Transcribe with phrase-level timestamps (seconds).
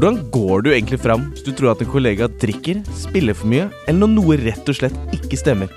[0.00, 3.66] Hvordan går du egentlig fram hvis du tror at en kollega drikker, spiller for mye,
[3.84, 5.68] eller når noe rett og slett ikke stemmer?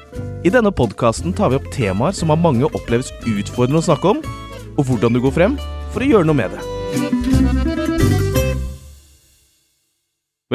[0.47, 4.23] I denne podkasten tar vi opp temaer som av mange oppleves utfordrende å snakke om,
[4.77, 5.59] og hvordan du går frem
[5.91, 6.63] for å gjøre noe med det.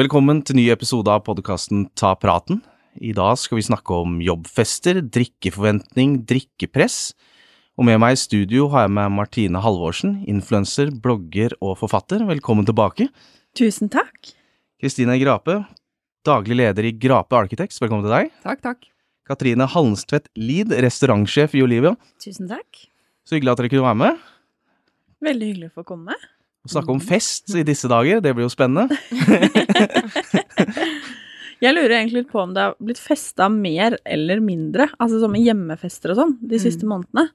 [0.01, 2.65] Velkommen til ny episode av podkasten Ta praten.
[2.97, 7.11] I dag skal vi snakke om jobbfester, drikkeforventning, drikkepress.
[7.77, 12.25] Og med meg i studio har jeg med Martine Halvorsen, influenser, blogger og forfatter.
[12.33, 13.13] Velkommen tilbake.
[13.57, 14.31] Tusen takk.
[14.79, 15.55] Kristine Grape,
[16.25, 17.79] daglig leder i Grape Architects.
[17.81, 18.33] Velkommen til deg.
[18.45, 18.89] Takk, takk.
[19.29, 21.95] Katrine Halmstvedt Lid, restaurantsjef i Olivia.
[22.23, 22.85] Tusen takk.
[23.27, 24.21] Så hyggelig at dere kunne være med.
[25.25, 26.15] Veldig hyggelig å få komme.
[26.65, 28.87] Å snakke om fest i disse dager, det blir jo spennende.
[31.59, 35.33] Jeg lurer egentlig litt på om det har blitt festa mer eller mindre, altså som
[35.35, 37.25] med hjemmefester og sånn, de siste månedene.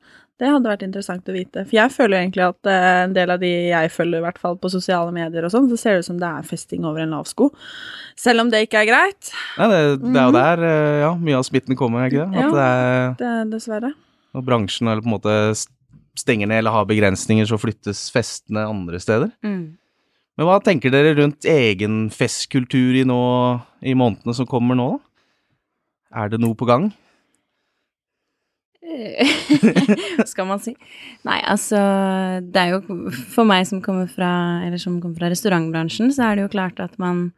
[0.43, 1.63] Det hadde vært interessant å vite.
[1.69, 4.57] For jeg føler egentlig at eh, en del av de jeg følger, i hvert fall
[4.59, 7.15] på sosiale medier og sånn, så ser det ut som det er festing over en
[7.15, 7.53] lav sko.
[8.19, 9.31] Selv om det ikke er greit.
[9.61, 12.35] Nei, det, det er jo der eh, ja, mye av smitten kommer, ikke det?
[12.35, 12.51] At Ja.
[12.51, 13.93] det er, Det er dessverre.
[14.35, 15.37] når bransjen eller på en måte
[16.19, 19.31] stenger ned eller har begrensninger, så flyttes festene andre steder.
[19.43, 23.21] Men hva tenker dere rundt egen festkultur i, nå,
[23.87, 26.25] i månedene som kommer nå, da?
[26.25, 26.91] Er det noe på gang?
[30.31, 30.75] Skal man si?
[31.27, 31.79] Nei, altså
[32.45, 32.99] Det er jo
[33.35, 34.31] For meg som kommer fra
[34.81, 37.33] som kommer fra restaurantbransjen, så er det jo klart at man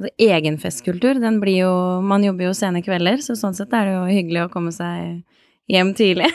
[0.00, 1.74] Altså egen festkultur, den blir jo
[2.06, 5.20] Man jobber jo sene kvelder, så sånn sett er det jo hyggelig å komme seg
[5.70, 6.26] hjem tidlig.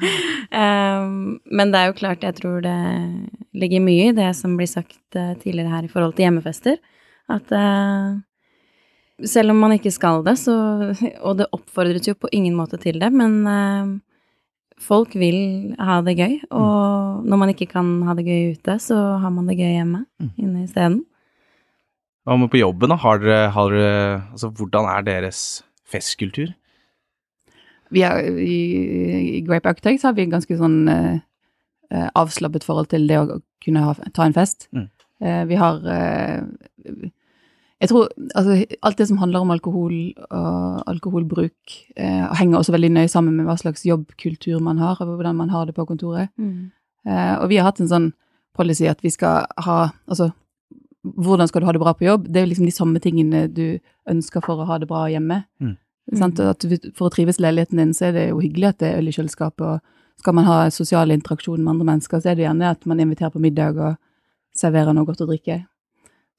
[0.62, 2.76] um, men det er jo klart, jeg tror det
[3.56, 6.78] ligger mye i det som blir sagt eh, tidligere her i forhold til hjemmefester.
[7.32, 8.14] At eh,
[9.22, 10.54] selv om man ikke skal det, så
[11.26, 13.94] Og det oppfordres jo på ingen måte til det, men eh,
[14.82, 16.40] folk vil ha det gøy.
[16.50, 20.04] Og når man ikke kan ha det gøy ute, så har man det gøy hjemme
[20.34, 21.04] inne isteden.
[22.24, 22.96] Hva med på jobben, da?
[22.96, 23.96] Har dere, har dere
[24.32, 25.40] Altså, hvordan er deres
[25.84, 26.54] festkultur?
[27.94, 28.58] vi er, i,
[29.38, 31.18] I Grape Architects har vi en ganske sånn eh,
[31.92, 34.68] eh, avslappet forhold til det å kunne ha, ta en fest.
[34.74, 34.88] Mm.
[35.24, 36.40] Eh, vi har eh,
[37.84, 38.54] Jeg tror altså
[38.88, 43.44] alt det som handler om alkohol og alkoholbruk, eh, henger også veldig nøye sammen med
[43.44, 46.32] hva slags jobbkultur man har, og hvordan man har det på kontoret.
[47.04, 48.08] Eh, og vi har hatt en sånn
[48.56, 50.30] policy at vi skal ha Altså,
[51.04, 52.28] hvordan skal du ha det bra på jobb?
[52.28, 53.78] Det er jo liksom de samme tingene du
[54.08, 55.44] ønsker for å ha det bra hjemme.
[55.60, 55.76] Mm.
[56.16, 56.40] Sant?
[56.40, 56.64] At
[56.96, 59.08] for å trives i leiligheten din, så er det jo hyggelig at det er øl
[59.08, 62.70] i kjøleskapet, og skal man ha sosial interaksjon med andre mennesker, så er det gjerne
[62.70, 63.96] at man inviterer på middag og
[64.56, 65.64] serverer noe godt å drikke.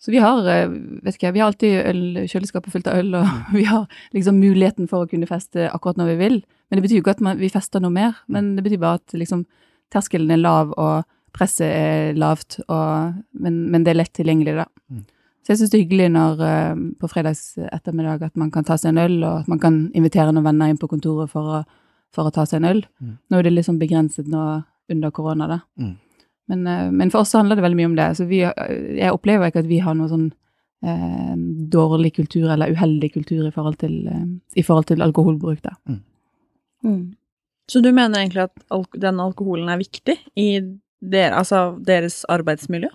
[0.02, 0.70] Så vi har, eh,
[1.06, 3.26] vet ikke, vi har alltid øl, kjøleskapet fullt av øl, og
[3.60, 6.40] vi har liksom muligheten for å kunne feste akkurat når vi vil.
[6.70, 9.02] Men det betyr jo ikke at man, vi fester noe mer, men det betyr bare
[9.02, 9.46] at liksom
[9.94, 14.68] terskelen er lav, og presset er lavt, og, men, men det er lett tilgjengelig, da.
[14.92, 15.04] Mm.
[15.46, 18.80] Så jeg syns det er hyggelig når eh, på fredags ettermiddag at man kan ta
[18.82, 21.60] seg en øl, og at man kan invitere noen venner inn på kontoret for å,
[22.16, 22.82] for å ta seg en øl.
[22.98, 23.20] Mm.
[23.30, 24.46] Nå er det litt sånn begrenset nå
[24.90, 25.60] under korona, da.
[25.82, 25.94] Mm.
[26.52, 28.10] Men, eh, men for oss så handler det veldig mye om det.
[28.18, 30.30] Så vi, jeg opplever ikke at vi har noe sånn
[30.86, 31.36] eh,
[31.74, 34.26] dårlig kultur eller uheldig kultur i forhold til, eh,
[34.56, 35.76] i forhold til alkoholbruk, da.
[36.86, 37.16] Mm.
[37.66, 40.50] Så du mener egentlig at alk den alkoholen er viktig i
[41.02, 42.92] der, altså deres arbeidsmiljø?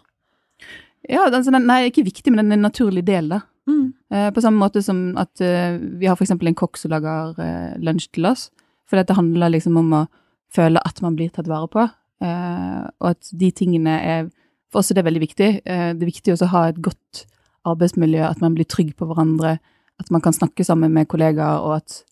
[1.08, 3.40] Ja, altså, den, nei, ikke viktig, men den er en naturlig del, da.
[3.70, 3.92] Mm.
[4.14, 7.78] Eh, på samme måte som at eh, vi har eksempel en kokk som lager eh,
[7.82, 8.48] lunsj til oss.
[8.90, 10.04] For dette handler liksom om å
[10.54, 11.86] føle at man blir tatt vare på.
[12.20, 14.30] Eh, og at de tingene er
[14.70, 15.46] For oss er det veldig viktig.
[15.66, 17.24] Eh, det er viktig også å ha et godt
[17.66, 19.56] arbeidsmiljø, at man blir trygg på hverandre,
[19.98, 22.04] at man kan snakke sammen med kollegaer, og at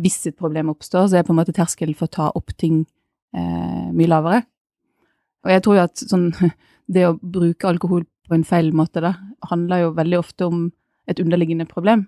[0.00, 2.86] hvis et problem oppstår, så er på en måte terskelen for å ta opp ting
[3.36, 4.42] eh, mye lavere.
[5.44, 6.30] Og jeg tror jo at sånn
[6.86, 9.16] Det å bruke alkohol på en feil måte, da,
[9.50, 10.68] handler jo veldig ofte om
[11.10, 12.04] et underliggende problem.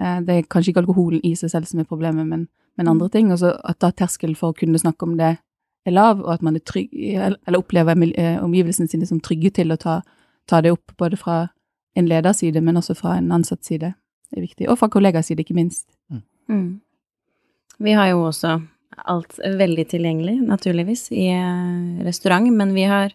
[0.00, 2.46] Eh, Det er kanskje ikke alkoholen i seg selv som er problemet, men,
[2.80, 3.28] men andre ting.
[3.30, 5.34] Og så at da terskelen for å kunne snakke om det
[5.86, 9.72] er lav, og at man er trygg, eller opplever eh, omgivelsene sine som trygge til
[9.72, 10.00] å ta,
[10.50, 11.46] ta det opp, både fra
[11.96, 13.94] en leders side, men også fra en ansatt side.
[14.30, 14.68] Det er viktig.
[14.70, 15.86] Og fra kollegas side, ikke minst.
[16.50, 16.80] Mm.
[17.78, 18.58] Vi har jo også
[18.96, 23.12] alt veldig tilgjengelig, naturligvis, i eh, restaurant, men vi har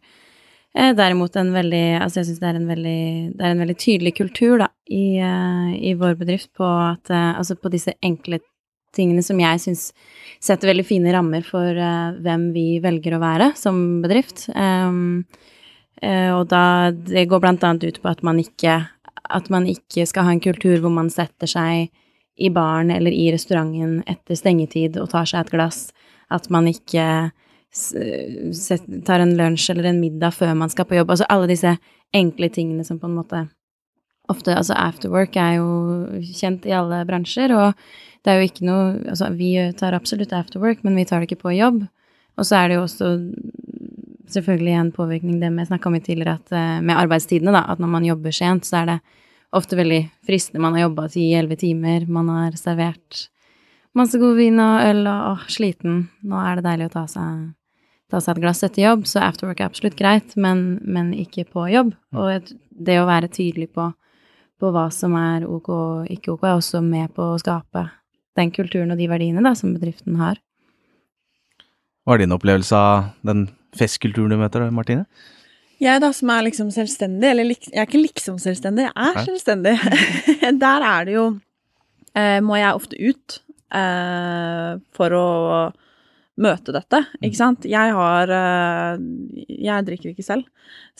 [0.75, 2.51] eh, derimot en veldig Altså, jeg syns det
[3.37, 7.37] Det er en veldig tydelig kultur, da, i, eh, i vår bedrift på at eh,
[7.37, 8.41] Altså på disse enkle
[8.95, 9.89] tingene som jeg syns
[10.41, 14.47] setter veldig fine rammer for uh, hvem vi velger å være som bedrift.
[14.55, 15.23] Um,
[16.01, 18.81] uh, og da Det går blant annet ut på at man ikke
[19.31, 21.91] at man ikke skal ha en kultur hvor man setter seg
[22.41, 25.79] i baren eller i restauranten etter stengetid og tar seg et glass.
[26.31, 27.05] At man ikke
[27.71, 31.13] tar en lunsj eller en middag før man skal på jobb.
[31.13, 31.75] Altså alle disse
[32.15, 33.45] enkle tingene som på en måte
[34.31, 35.67] ofte Altså afterwork er jo
[36.31, 37.77] kjent i alle bransjer, og
[38.23, 41.43] det er jo ikke noe Altså vi tar absolutt afterwork, men vi tar det ikke
[41.45, 41.83] på jobb.
[42.39, 43.09] Og så er det jo også
[44.31, 47.91] selvfølgelig en påvirkning det vi snakka om tidligere, at eh, med arbeidstidene, da, at når
[47.91, 48.99] man jobber sent, så er det
[49.51, 50.61] ofte veldig fristende.
[50.63, 53.25] Man har jobba ti-elleve timer, man har servert
[53.97, 56.05] masse god vin og øl og åh, sliten.
[56.23, 57.49] Nå er det deilig å ta seg,
[58.11, 61.67] ta seg et glass etter jobb, så afterwork er absolutt greit, men, men ikke på
[61.73, 61.93] jobb.
[62.15, 63.91] Og det å være tydelig på,
[64.61, 67.87] på hva som er ok og ikke ok, er også med på å skape
[68.39, 70.39] den kulturen og de verdiene da, som bedriften har.
[72.05, 73.47] Hva er din opplevelse av den
[73.77, 75.05] festkulturen du møter, Martine?
[75.81, 79.23] Jeg da, som er liksom selvstendig, eller jeg er ikke liksom selvstendig, jeg er Nei.
[79.25, 79.75] selvstendig.
[80.63, 81.23] Der er det jo
[82.13, 83.37] eh, Må jeg ofte ut
[83.73, 85.25] eh, for å
[86.41, 87.39] møte dette, ikke mm.
[87.39, 87.67] sant.
[87.69, 89.03] Jeg har eh,
[89.51, 90.47] Jeg drikker ikke selv,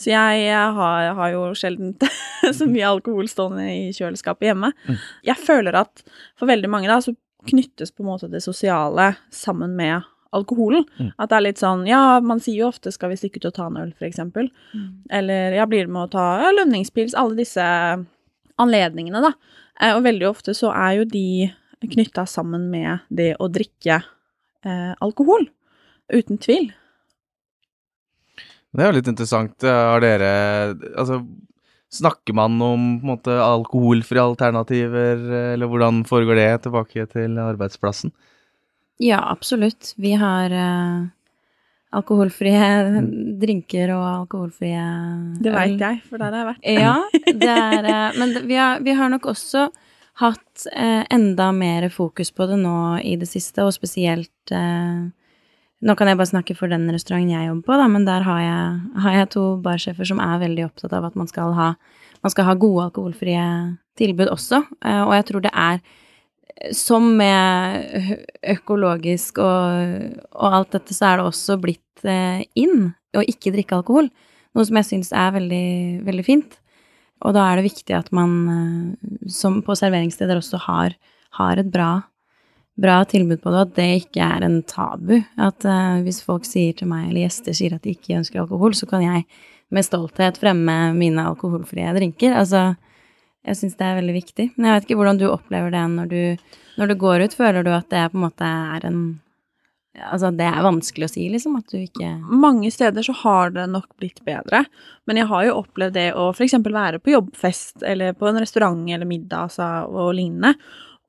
[0.00, 0.46] så jeg,
[0.78, 1.96] har, har, jo sjelden
[2.58, 4.72] så mye alkohol stående i kjøleskapet hjemme.
[4.86, 5.02] Mm.
[5.32, 6.04] Jeg føler at
[6.38, 7.14] for veldig mange da, så
[7.48, 10.86] knyttes på en måte det sosiale sammen med alkoholen.
[10.96, 11.10] Mm.
[11.18, 13.56] At det er litt sånn Ja, man sier jo ofte 'skal vi stikke ut og
[13.58, 14.48] ta en øl', eksempel.
[14.72, 14.88] Mm.
[15.10, 17.64] Eller ja, blir det med å ta ja, lønningspils, alle disse
[18.60, 19.32] anledningene, da.
[19.80, 21.52] Eh, og veldig ofte så er jo de
[21.82, 24.02] knytta sammen med det å drikke
[24.68, 25.48] eh, alkohol.
[26.12, 26.70] Uten tvil.
[28.72, 29.56] Det er jo litt interessant.
[29.62, 30.28] Har dere
[30.96, 31.20] Altså,
[31.92, 38.14] snakker man om på en måte alkoholfrie alternativer, eller hvordan foregår det tilbake til arbeidsplassen?
[39.02, 39.92] Ja, absolutt.
[40.00, 41.04] Vi har eh,
[41.92, 43.02] alkoholfrie
[43.40, 44.84] drinker og alkoholfrie
[45.42, 46.68] Det veit jeg, for der har jeg vært.
[46.80, 46.96] ja,
[47.42, 49.68] det er uh, Men vi har, vi har, nok også
[50.20, 54.52] hatt eh, enda mer fokus på det nå i det siste, og spesielt
[55.82, 58.42] nå kan jeg bare snakke for den restauranten jeg jobber på, da, men der har
[58.42, 58.66] jeg,
[59.02, 61.72] har jeg to barsjefer som er veldig opptatt av at man skal ha,
[62.22, 63.46] man skal ha gode alkoholfrie
[63.98, 64.60] tilbud også.
[65.08, 65.80] Og jeg tror det er
[66.70, 68.16] som med
[68.54, 73.80] økologisk og, og, alt dette, så er det også blitt eh, inn å ikke drikke
[73.80, 74.10] alkohol.
[74.52, 75.66] Noe som jeg syns er veldig,
[76.06, 76.58] veldig fint.
[77.22, 80.96] Og da er det viktig at man eh, som på serveringssteder også har,
[81.38, 81.90] har et bra,
[82.82, 85.18] bra, tilbud på det, og at det ikke er en tabu.
[85.38, 88.74] At uh, hvis folk sier til meg, eller gjester sier at de ikke ønsker alkohol,
[88.76, 89.26] så kan jeg
[89.72, 92.34] med stolthet fremme mine alkoholfrie drinker.
[92.36, 92.72] Altså,
[93.46, 94.48] jeg syns det er veldig viktig.
[94.56, 96.22] Men jeg vet ikke hvordan du opplever det når du,
[96.78, 97.36] når du går ut.
[97.38, 99.00] Føler du at det på en måte er en
[99.92, 103.66] Altså, det er vanskelig å si, liksom, at du ikke Mange steder så har det
[103.68, 104.62] nok blitt bedre,
[105.04, 106.56] men jeg har jo opplevd det å f.eks.
[106.64, 110.54] være på jobbfest eller på en restaurant eller middag altså, og lignende,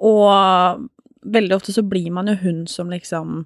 [0.03, 0.83] og
[1.23, 3.45] veldig ofte så blir man jo hun som liksom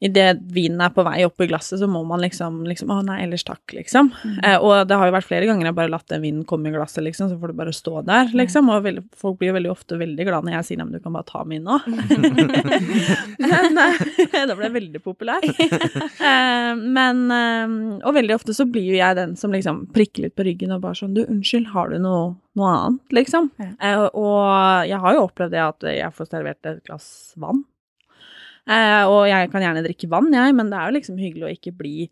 [0.00, 3.22] idet vinen er på vei opp i glasset, så må man liksom, liksom Å, nei,
[3.24, 4.10] ellers takk, liksom.
[4.12, 4.34] Mm.
[4.44, 6.74] Eh, og det har jo vært flere ganger jeg bare latt den vinen komme i
[6.74, 8.68] glasset, liksom, så får du bare stå der, liksom.
[8.72, 11.04] Og veldig, folk blir jo veldig ofte veldig glad når jeg sier nei, men du
[11.04, 11.78] kan bare ta min nå.
[13.46, 15.46] men eh, da ble jeg veldig populær.
[15.56, 20.36] eh, men eh, Og veldig ofte så blir jo jeg den som liksom prikker litt
[20.36, 23.48] på ryggen og bare sånn Du, unnskyld, har du noe, noe annet, liksom?
[23.62, 23.70] Ja.
[23.80, 27.08] Eh, og jeg har jo opplevd det at jeg får servert et glass
[27.40, 27.64] vann
[28.66, 31.54] Eh, og jeg kan gjerne drikke vann, jeg, men det er jo liksom hyggelig å
[31.54, 32.08] ikke bli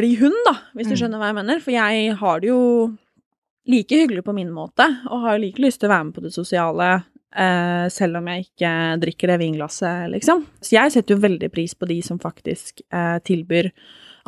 [0.00, 0.98] bli hund, da, hvis du mm.
[1.00, 1.62] skjønner hva jeg mener.
[1.62, 2.60] For jeg har det jo
[3.70, 6.32] like hyggelig på min måte, og har like lyst til å være med på det
[6.34, 6.90] sosiale,
[7.36, 8.70] eh, selv om jeg ikke
[9.02, 10.46] drikker det vinglasset, liksom.
[10.62, 13.70] Så jeg setter jo veldig pris på de som faktisk eh, tilbyr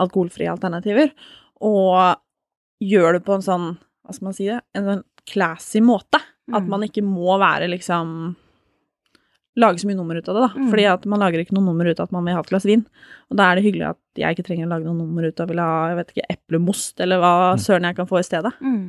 [0.03, 1.15] alkoholfrie alternativer,
[1.63, 2.21] og
[2.83, 3.67] gjør det på en sånn,
[4.03, 6.21] hva skal man si det, en sånn classy måte.
[6.53, 6.71] At mm.
[6.73, 8.33] man ikke må være liksom
[9.59, 10.51] lage så mye nummer ut av det, da.
[10.57, 10.71] Mm.
[10.73, 12.67] Fordi at man lager ikke noe nummer ut av at man vil ha et glass
[12.69, 12.87] vin.
[13.29, 15.51] Og da er det hyggelig at jeg ikke trenger å lage noe nummer ut av
[15.53, 17.63] vil ha jeg vet ikke, eplemost, eller hva mm.
[17.67, 18.53] søren jeg kan få i stedet.
[18.65, 18.87] Mm.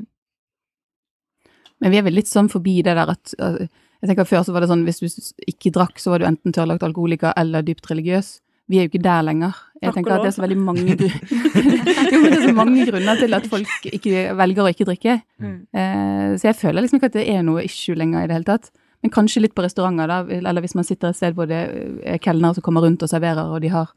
[1.83, 4.63] Men vi er vel litt sånn forbi det der at Jeg tenker Før så var
[4.63, 8.37] det sånn hvis du ikke drakk, så var du enten tørrlagt alkoholiker eller dypt religiøs.
[8.71, 9.57] Vi er jo ikke der lenger.
[9.81, 10.83] Jeg Takk tenker at det er så veldig mange,
[12.13, 15.17] jo, det er så mange grunner til at folk ikke velger å ikke drikke.
[15.43, 15.57] Mm.
[15.75, 18.47] Eh, så jeg føler liksom ikke at det er noe issue lenger i det hele
[18.47, 18.71] tatt.
[19.03, 21.59] Men kanskje litt på restauranter, da, eller hvis man sitter et sted hvor det
[22.07, 23.91] er kelnere som kommer rundt og serverer, og de har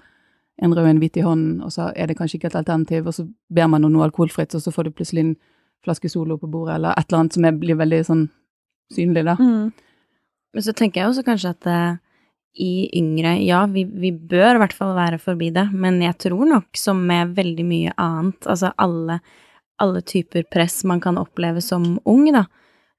[0.63, 3.07] en rød og en hvit i hånden, og så er det kanskje ikke et alternativ,
[3.07, 5.37] og så ber man om noe alkoholfritt, og så får du plutselig en
[5.87, 8.25] flaske Solo på bordet, eller et eller annet som blir veldig sånn
[8.97, 9.37] synlig, da.
[9.39, 9.71] Mm.
[10.57, 12.03] Men så tenker jeg også kanskje at uh,
[12.57, 16.47] i yngre, ja, vi, vi, bør i hvert fall være forbi det, men jeg tror
[16.49, 19.21] nok som med veldig mye annet, altså alle,
[19.83, 22.47] alle typer press man kan oppleve som ung, da,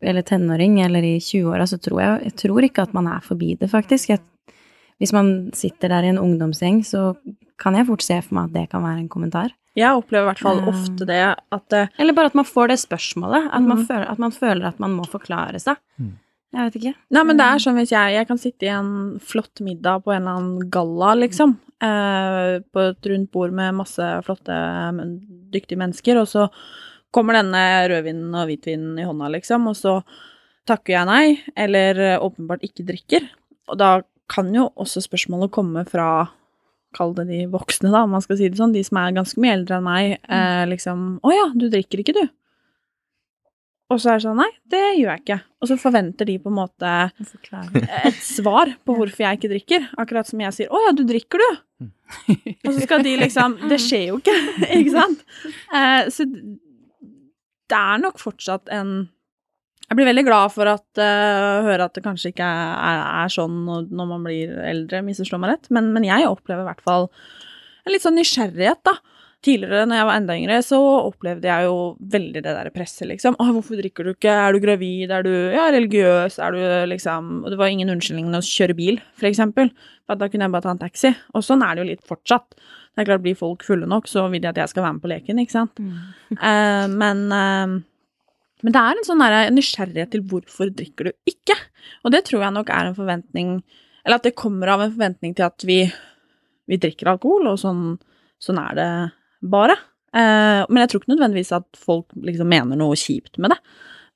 [0.01, 3.55] eller tenåring eller i 20-åra, så tror jeg Jeg tror ikke at man er forbi
[3.59, 4.09] det, faktisk.
[4.09, 4.21] Jeg,
[4.99, 7.15] hvis man sitter der i en ungdomsgjeng, så
[7.57, 9.55] kan jeg fort se for meg at det kan være en kommentar.
[9.77, 12.79] Jeg opplever i hvert fall ofte det at uh, Eller bare at man får det
[12.81, 13.51] spørsmålet.
[13.51, 13.67] At, mm.
[13.69, 15.77] man, føler, at man, føler, at man må forklare seg.
[16.01, 16.15] Mm.
[16.55, 16.93] Jeg vet ikke.
[17.13, 20.13] Nei, men det er sånn hvis jeg, jeg kan sitte i en flott middag på
[20.15, 24.57] en eller annen galla, liksom, uh, på et rundt bord med masse flotte,
[25.53, 26.47] dyktige mennesker, og så
[27.15, 29.99] kommer denne rødvinen og hvitvinen i hånda, liksom, og så
[30.67, 33.27] takker jeg nei, eller åpenbart ikke drikker.
[33.71, 33.91] Og da
[34.31, 36.27] kan jo også spørsmålet komme fra
[36.95, 38.73] Kall det de voksne, da, om man skal si det sånn.
[38.73, 40.17] De som er ganske mye eldre enn meg.
[40.23, 40.33] Mm.
[40.37, 42.29] Eh, liksom 'Å ja, du drikker ikke, du?'
[43.91, 45.41] Og så er det sånn 'Nei, det gjør jeg ikke'.
[45.61, 49.89] Og så forventer de på en måte et svar på hvorfor jeg ikke drikker.
[49.99, 51.57] Akkurat som jeg sier 'Å ja, du drikker, du'.
[51.77, 51.91] Mm.
[52.65, 54.33] og så skal de liksom Det skjer jo ikke,
[54.79, 55.19] ikke sant?
[55.77, 56.25] Eh, så
[57.71, 58.97] det er nok fortsatt en
[59.87, 63.61] jeg blir veldig glad for at uh, høre at det kanskje ikke er, er sånn
[63.63, 67.93] når man blir eldre, misforstå meg rett, men, men, jeg opplever i hvert fall en
[67.93, 68.97] litt sånn nysgjerrighet, da.
[69.45, 71.75] Tidligere, når jeg var enda yngre, så opplevde jeg jo
[72.13, 73.35] veldig det der presset, liksom.
[73.37, 74.33] 'Å, hvorfor drikker du ikke?
[74.33, 75.11] Er du gravid?
[75.13, 76.39] Er du ja, religiøs?
[76.41, 79.69] Er du liksom Og det var ingen unnskyldning å kjøre bil, for eksempel.
[80.07, 81.13] For da kunne jeg bare ta en taxi.
[81.37, 82.57] Og sånn er det jo litt fortsatt.
[82.57, 85.05] Det er klart, blir folk fulle nok, så vil de at jeg skal være med
[85.05, 85.77] på leken, ikke sant.
[85.77, 86.01] Mm.
[86.33, 87.77] uh, men uh,
[88.65, 89.21] men det er en sånn
[89.53, 91.55] nysgjerrighet til hvorfor drikker du ikke?
[92.01, 93.51] Og det tror jeg nok er en forventning
[94.03, 95.81] Eller at det kommer av en forventning til at vi,
[96.65, 97.97] vi drikker alkohol, og sånn,
[98.39, 98.89] sånn er det
[99.51, 99.77] bare.
[100.15, 103.59] Eh, men jeg tror ikke nødvendigvis at folk liksom mener noe kjipt med det.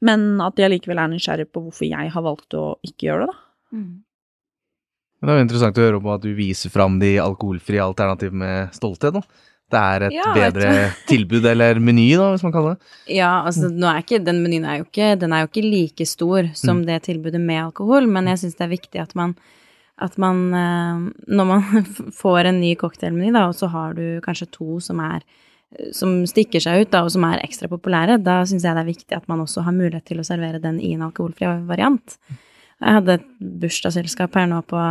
[0.06, 3.36] Men at de allikevel er nysgjerrig på hvorfor jeg har valgt å ikke gjøre det,
[3.36, 3.78] da.
[3.78, 3.92] Mm.
[5.22, 8.74] Det er jo interessant å høre om at du viser fram de alkoholfrie alternativene med
[8.74, 9.20] stolthet.
[9.20, 9.22] Da
[9.72, 10.72] det er et ja, bedre
[11.12, 12.92] tilbud, eller meny, da, hvis man kaller det.
[13.16, 16.08] Ja, altså nå er ikke, den menyen er jo ikke, den er jo ikke like
[16.10, 16.86] stor som mm.
[16.90, 19.36] det tilbudet med alkohol, men jeg syns det er viktig at man,
[20.02, 21.86] at man eh, Når man
[22.22, 25.24] får en ny cocktailmeny, da, og så har du kanskje to som er
[25.96, 28.90] som stikker seg ut, da, og som er ekstra populære, da syns jeg det er
[28.90, 32.18] viktig at man også har mulighet til å servere den i en alkoholfri variant.
[32.82, 34.82] Jeg hadde et bursdagsselskap her nå på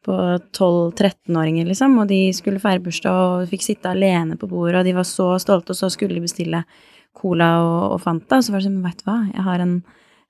[0.00, 0.16] på
[0.56, 4.94] 12-13-åringer, liksom, og de skulle feire bursdag og fikk sitte alene på bordet, og de
[4.96, 6.62] var så stolte, og så skulle de bestille
[7.16, 9.74] cola og, og Fanta, så var det sånn, veit du hva, jeg har en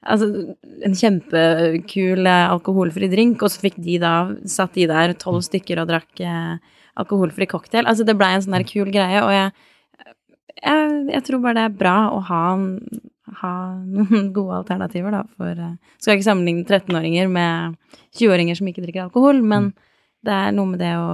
[0.00, 0.54] Altså,
[0.87, 4.14] en kjempekul eh, alkoholfri drink, og så fikk de da
[4.49, 6.57] satt de der tolv stykker og drakk eh,
[7.00, 7.85] alkoholfri cocktail.
[7.85, 9.52] Altså, det blei en sånn der kul greie, og jeg,
[10.57, 12.42] jeg, jeg, tror bare det er bra å ha
[13.40, 17.76] ha noen gode alternativer, da, for uh, Skal ikke sammenligne 13-åringer med
[18.19, 19.88] 20-åringer som ikke drikker alkohol, men mm.
[20.26, 21.11] det er noe med det å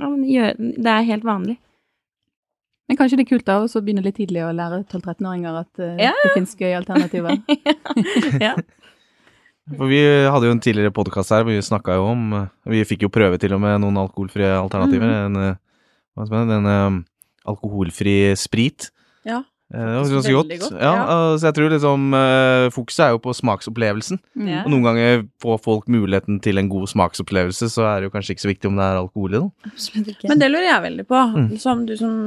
[0.00, 1.56] ja, gjøre Det er helt vanlig.
[2.90, 5.92] Men kanskje det er kult da å begynne litt tidlig å lære 12-13-åringer at uh,
[5.94, 6.10] ja.
[6.24, 7.36] det finnes gøye alternativer.
[8.48, 8.56] ja.
[9.76, 12.32] For vi hadde jo en tidligere podkast her hvor vi snakka jo om
[12.66, 15.06] Vi fikk jo prøve til og med noen alkoholfrie alternativer.
[15.06, 15.20] Mm.
[15.28, 16.98] En, eh, man, en um,
[17.54, 18.88] alkoholfri sprit.
[19.22, 19.44] Ja.
[19.70, 20.50] Eh, det var ganske godt.
[20.64, 20.74] godt.
[20.74, 21.20] Ja, ja.
[21.38, 22.10] Så jeg tror liksom
[22.74, 24.18] fokuset er jo på smaksopplevelsen.
[24.34, 24.50] Mm.
[24.64, 28.34] Og noen ganger får folk muligheten til en god smaksopplevelse, så er det jo kanskje
[28.34, 30.18] ikke så viktig om det er alkohol i det.
[30.26, 31.50] Men det lurer jeg veldig på, mm.
[31.62, 32.18] som du som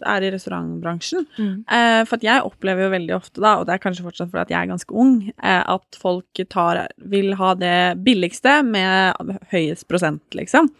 [0.00, 1.26] er i restaurantbransjen.
[1.38, 1.54] Mm.
[1.64, 4.54] Eh, for jeg opplever jo veldig ofte, da, og det er kanskje fortsatt fordi at
[4.54, 10.24] jeg er ganske ung, eh, at folk tar, vil ha det billigste med høyest prosent,
[10.36, 10.70] liksom.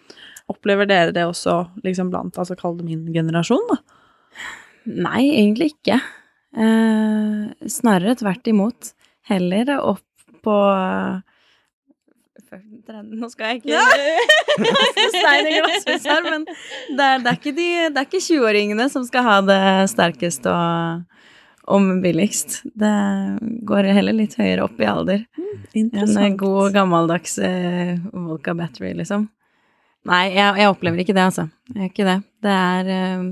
[0.49, 3.81] Opplever dere det også liksom blant, altså kall det min generasjon, da?
[4.89, 5.99] Nei, egentlig ikke.
[6.57, 8.95] Eh, snarere tvert imot.
[9.29, 10.05] Heller opp
[10.45, 10.55] på
[12.89, 13.81] Nå skal jeg ikke
[15.15, 17.69] stein i glasshus her, men det er, det er ikke, de,
[18.03, 21.05] ikke 20-åringene som skal ha det sterkest og
[21.69, 22.63] og billigst.
[22.81, 22.93] Det
[23.69, 25.27] går heller litt høyere opp i alder.
[25.37, 29.27] Mm, en god, gammeldags uh, Volca Battery, liksom.
[30.09, 31.45] Nei, jeg, jeg, opplever ikke det, altså.
[31.75, 32.17] Jeg gjør ikke det.
[32.47, 33.27] Det er uh,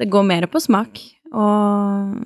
[0.00, 0.98] det går mer på smak,
[1.30, 2.16] og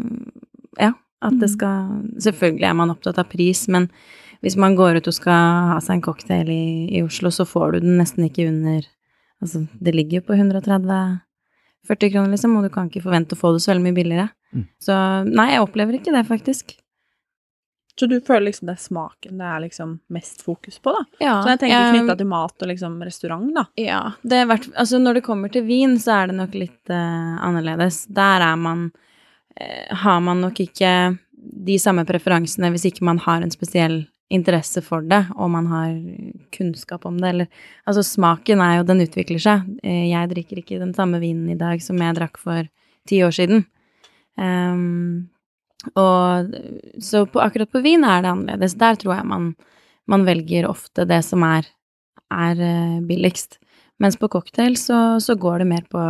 [0.81, 1.55] ja, at det mm.
[1.57, 3.91] skal Selvfølgelig er man opptatt av pris, men
[4.45, 6.67] hvis man går ut og skal ha seg en cocktail i,
[6.99, 8.85] i Oslo, så får du den nesten ikke under
[9.37, 13.51] Altså, det ligger jo på 130-40 kroner, liksom, og du kan ikke forvente å få
[13.53, 14.31] det så veldig mye billigere.
[14.57, 14.63] Mm.
[14.81, 14.97] Så
[15.29, 16.73] nei, jeg opplever ikke det, faktisk.
[18.01, 21.05] Så du føler liksom det er smaken det er liksom mest fokus på, da?
[21.23, 23.65] Ja, så jeg tenker knytta til mat og liksom restaurant, da.
[23.81, 24.01] Ja.
[24.21, 28.03] Det vært, altså når det kommer til vin, så er det nok litt uh, annerledes.
[28.13, 30.93] Der er man uh, Har man nok ikke
[31.37, 34.03] de samme preferansene hvis ikke man har en spesiell
[34.33, 35.93] interesse for det, og man har
[36.55, 37.47] kunnskap om det, eller
[37.87, 39.63] Altså, smaken er jo Den utvikler seg.
[39.85, 42.67] Uh, jeg drikker ikke den samme vinen i dag som jeg drakk for
[43.07, 43.67] ti år siden.
[44.37, 45.29] Um,
[45.95, 46.51] og
[46.99, 48.75] så på, akkurat på vin er det annerledes.
[48.75, 49.55] Der tror jeg man,
[50.11, 51.69] man velger ofte det som er,
[52.33, 53.61] er uh, billigst.
[54.03, 56.03] Mens på cocktail så, så går det mer på,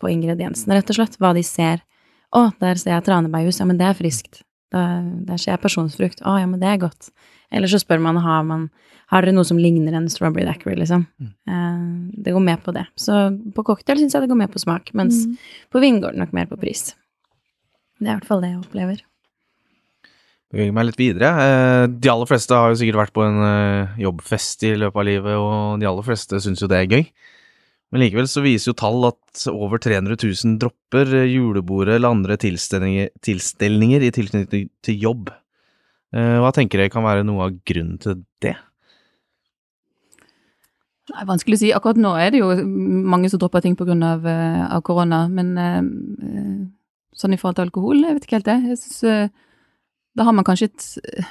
[0.00, 1.18] på ingrediensene, rett og slett.
[1.20, 1.82] Hva de ser.
[2.36, 4.40] Å, der ser jeg tranebærjus, ja, men det er friskt.
[4.72, 6.22] Da, der ser jeg personsfrukt.
[6.26, 7.10] å ja, men det er godt.
[7.54, 8.68] Eller så spør man har, man,
[9.12, 11.06] har dere noe som ligner en strawberry dackery, liksom.
[11.22, 11.32] Mm.
[11.52, 12.86] Eh, det går med på det.
[12.98, 15.36] Så på cocktail syns jeg det går med på smak, mens mm.
[15.74, 16.90] på vin går det nok mer på pris.
[18.00, 19.04] Det er i hvert fall det jeg opplever.
[20.54, 21.30] Beveger meg litt videre.
[21.42, 25.08] Eh, de aller fleste har jo sikkert vært på en eh, jobbfest i løpet av
[25.08, 27.08] livet, og de aller fleste syns jo det er gøy.
[27.94, 33.12] Men likevel så viser jo tall at over 300 000 dropper julebordet eller andre tilstelninger,
[33.22, 35.30] tilstelninger i tilknytning til jobb.
[36.14, 38.54] Eh, hva tenker dere kan være noe av grunnen til det?
[41.14, 41.72] Er vanskelig å si.
[41.74, 43.94] Akkurat nå er det jo mange som dropper ting pga.
[43.94, 45.26] Av, eh, av korona.
[45.28, 45.82] Men eh,
[47.16, 48.60] sånn i forhold til alkohol, jeg vet ikke helt det.
[48.72, 49.32] Jeg synes,
[50.16, 51.26] da har man kanskje et,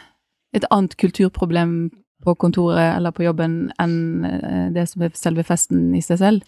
[0.54, 1.92] et annet kulturproblem
[2.26, 6.48] på kontoret eller på jobben enn det som er selve festen i seg selv.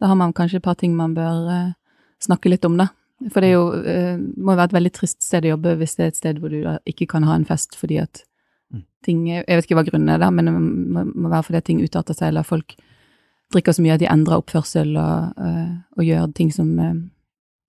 [0.00, 1.74] Da har man kanskje et par ting man bør
[2.24, 2.88] snakke litt om, da.
[3.28, 6.04] For det er jo, uh, må være et veldig trist sted å jobbe hvis det
[6.04, 8.22] er et sted hvor du da ikke kan ha en fest fordi at
[8.72, 8.84] mm.
[9.04, 11.82] ting Jeg vet ikke hva grunnen er der, men det må, må være fordi ting
[11.84, 12.76] utarter seg, eller folk
[13.52, 16.94] drikker så mye at de endrer oppførsel og, uh, og gjør ting som, uh,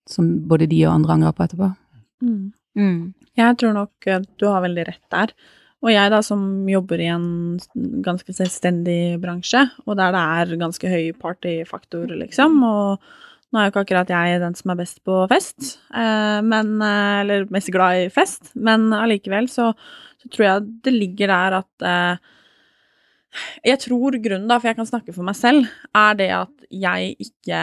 [0.09, 1.71] som, både de og andre angrer på etterpå.
[2.23, 2.45] Mm.
[2.79, 3.01] Mm.
[3.39, 5.33] Jeg tror nok du har veldig rett der.
[5.81, 7.57] Og jeg da som jobber i en
[8.05, 13.01] ganske selvstendig bransje, og der det er ganske høy partyfaktor, liksom, og
[13.51, 17.19] nå er jo ikke akkurat jeg den som er best på fest, eh, men, eh,
[17.21, 19.73] eller mest glad i fest, men allikevel så,
[20.21, 22.29] så, tror jeg det ligger der at eh,
[23.63, 27.13] Jeg tror grunnen, da, for jeg kan snakke for meg selv, er det at jeg
[27.23, 27.59] ikke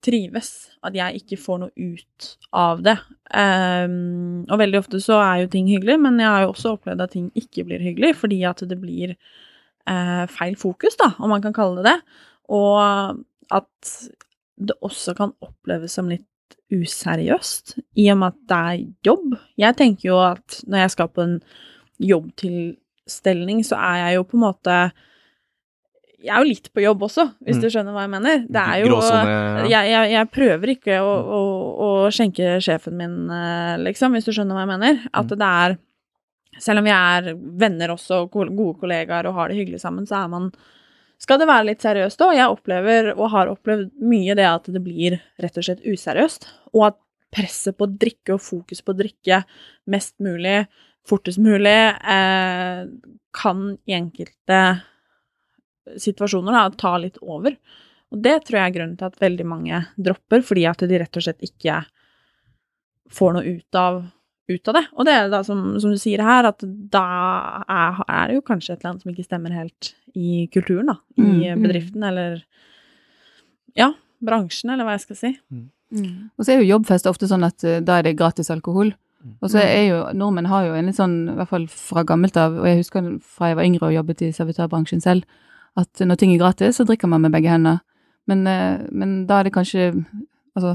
[0.00, 0.70] trives.
[0.80, 2.94] At jeg ikke får noe ut av det.
[3.36, 7.12] Og veldig ofte så er jo ting hyggelig, men jeg har jo også opplevd at
[7.12, 9.12] ting ikke blir hyggelig, fordi at det blir
[10.32, 12.16] feil fokus, da, om man kan kalle det det.
[12.56, 13.20] Og
[13.52, 13.92] at
[14.56, 16.24] det også kan oppleves som litt
[16.72, 19.34] useriøst, i og med at det er jobb.
[19.60, 21.36] Jeg tenker jo at når jeg skal på en
[22.02, 24.78] jobbtilstelning, så er jeg jo på en måte
[26.26, 27.62] jeg er jo litt på jobb også, hvis mm.
[27.62, 28.44] du skjønner hva jeg mener.
[28.50, 29.66] Det er jo Gråsone, ja.
[29.70, 31.40] jeg, jeg, jeg, prøver ikke å, å,
[31.86, 35.04] å, skjenke sjefen min, eh, liksom, hvis du skjønner hva jeg mener.
[35.12, 35.36] At mm.
[35.36, 35.76] det er
[36.62, 40.30] Selv om vi er venner også, gode kollegaer og har det hyggelig sammen, så er
[40.32, 40.46] man
[41.22, 42.34] skal det være litt seriøst òg.
[42.36, 46.48] Jeg opplever, og har opplevd mye, det at det blir rett og slett useriøst.
[46.74, 46.98] Og at
[47.32, 49.40] presset på å drikke og fokus på å drikke
[49.92, 50.66] mest mulig,
[51.06, 52.84] fortest mulig, eh,
[53.36, 54.60] kan i enkelte
[56.02, 57.56] situasjoner da, ta litt over.
[58.12, 61.18] Og det tror jeg er grunnen til at veldig mange dropper, fordi at de rett
[61.18, 61.80] og slett ikke
[63.12, 64.02] får noe ut av
[64.48, 64.82] ut av det.
[64.94, 67.04] Og det er da som, som du sier her, at da
[67.66, 70.98] er, er, det jo kanskje et eller annet som ikke stemmer helt i kulturen, da.
[71.18, 71.64] I mm, mm.
[71.64, 72.36] bedriften, eller
[73.76, 73.90] ja,
[74.24, 75.32] bransjen, eller hva jeg skal si.
[75.50, 75.66] Mm.
[75.96, 76.12] mm.
[76.36, 78.94] Og så er jo jobbfest ofte sånn at uh, da er det gratis alkohol.
[79.24, 79.34] Mm.
[79.40, 82.38] Og så er jo nordmenn har jo en litt sånn, i hvert fall fra gammelt
[82.40, 85.26] av, og jeg husker fra jeg var yngre og jobbet i servitørbransjen selv,
[85.76, 87.82] at når ting er gratis, så drikker man med begge hender.
[88.30, 89.92] Men, uh, men da er det kanskje
[90.56, 90.70] Altså,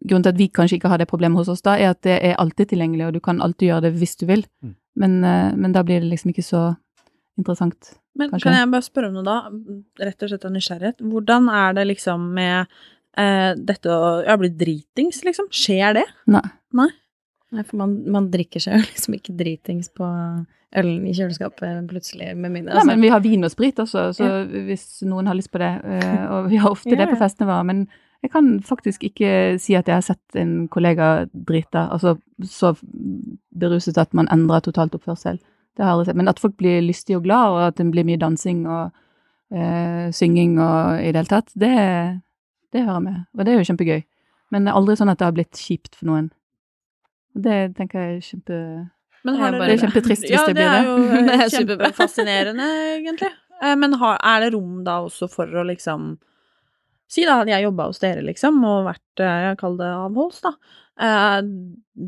[0.00, 2.18] grunnen til at vi kanskje ikke har det problemet hos oss da, er at det
[2.24, 4.44] er alltid tilgjengelig, og du kan alltid gjøre det hvis du vil.
[4.64, 4.76] Mm.
[5.00, 6.62] Men, eh, men, da blir det liksom ikke så
[7.38, 7.94] interessant.
[8.18, 8.48] Men kanskje.
[8.48, 9.36] kan jeg bare spørre om noe da,
[10.02, 11.04] rett og slett av nysgjerrighet.
[11.12, 12.80] Hvordan er det liksom med
[13.16, 15.50] eh, dette å ja, bli dritings, liksom?
[15.54, 16.06] Skjer det?
[16.32, 16.46] Nei.
[16.76, 16.90] Nei?
[17.50, 20.08] Nei, for man, man drikker seg jo liksom ikke dritings på
[20.80, 22.86] ølen i kjøleskapet plutselig, med mindre altså.
[22.86, 24.36] Nei, men vi har vin og sprit også, så ja.
[24.68, 25.72] hvis noen har lyst på det.
[25.82, 27.66] Eh, og vi har ofte ja, det på festene våre.
[27.66, 27.86] Men
[28.22, 32.74] jeg kan faktisk ikke si at jeg har sett en kollega drite, altså så
[33.60, 35.40] beruset at man endrer totalt oppførsel.
[35.76, 36.18] Det har jeg aldri sett.
[36.20, 38.90] Men at folk blir lystige og glad, og at det blir mye dansing og
[39.54, 41.72] eh, synging og i det hele tatt, det,
[42.72, 43.18] det hører med.
[43.38, 44.00] Og det er jo kjempegøy.
[44.50, 46.30] Men det er aldri sånn at det har blitt kjipt for noen.
[47.32, 48.56] Det tenker jeg er kjempe
[49.20, 50.80] det, det er kjempetrist hvis ja, det blir det.
[50.80, 53.30] Ja, det er jo kjempefascinerende, egentlig.
[53.60, 56.14] Eh, men har, er det rom da også for å liksom
[57.10, 60.40] Si da hadde jeg jobba hos dere, liksom, og vært, eh, jeg kaller det avholds,
[60.46, 60.52] da.
[61.00, 61.40] Eh,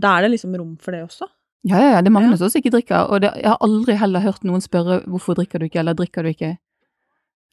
[0.02, 1.26] da er det liksom rom for det også?
[1.66, 2.00] Ja, ja, ja.
[2.02, 2.36] Det er mange ja.
[2.38, 5.64] som ikke drikker, og det, jeg har aldri heller hørt noen spørre hvorfor drikker du
[5.66, 6.56] ikke, eller drikker du ikke.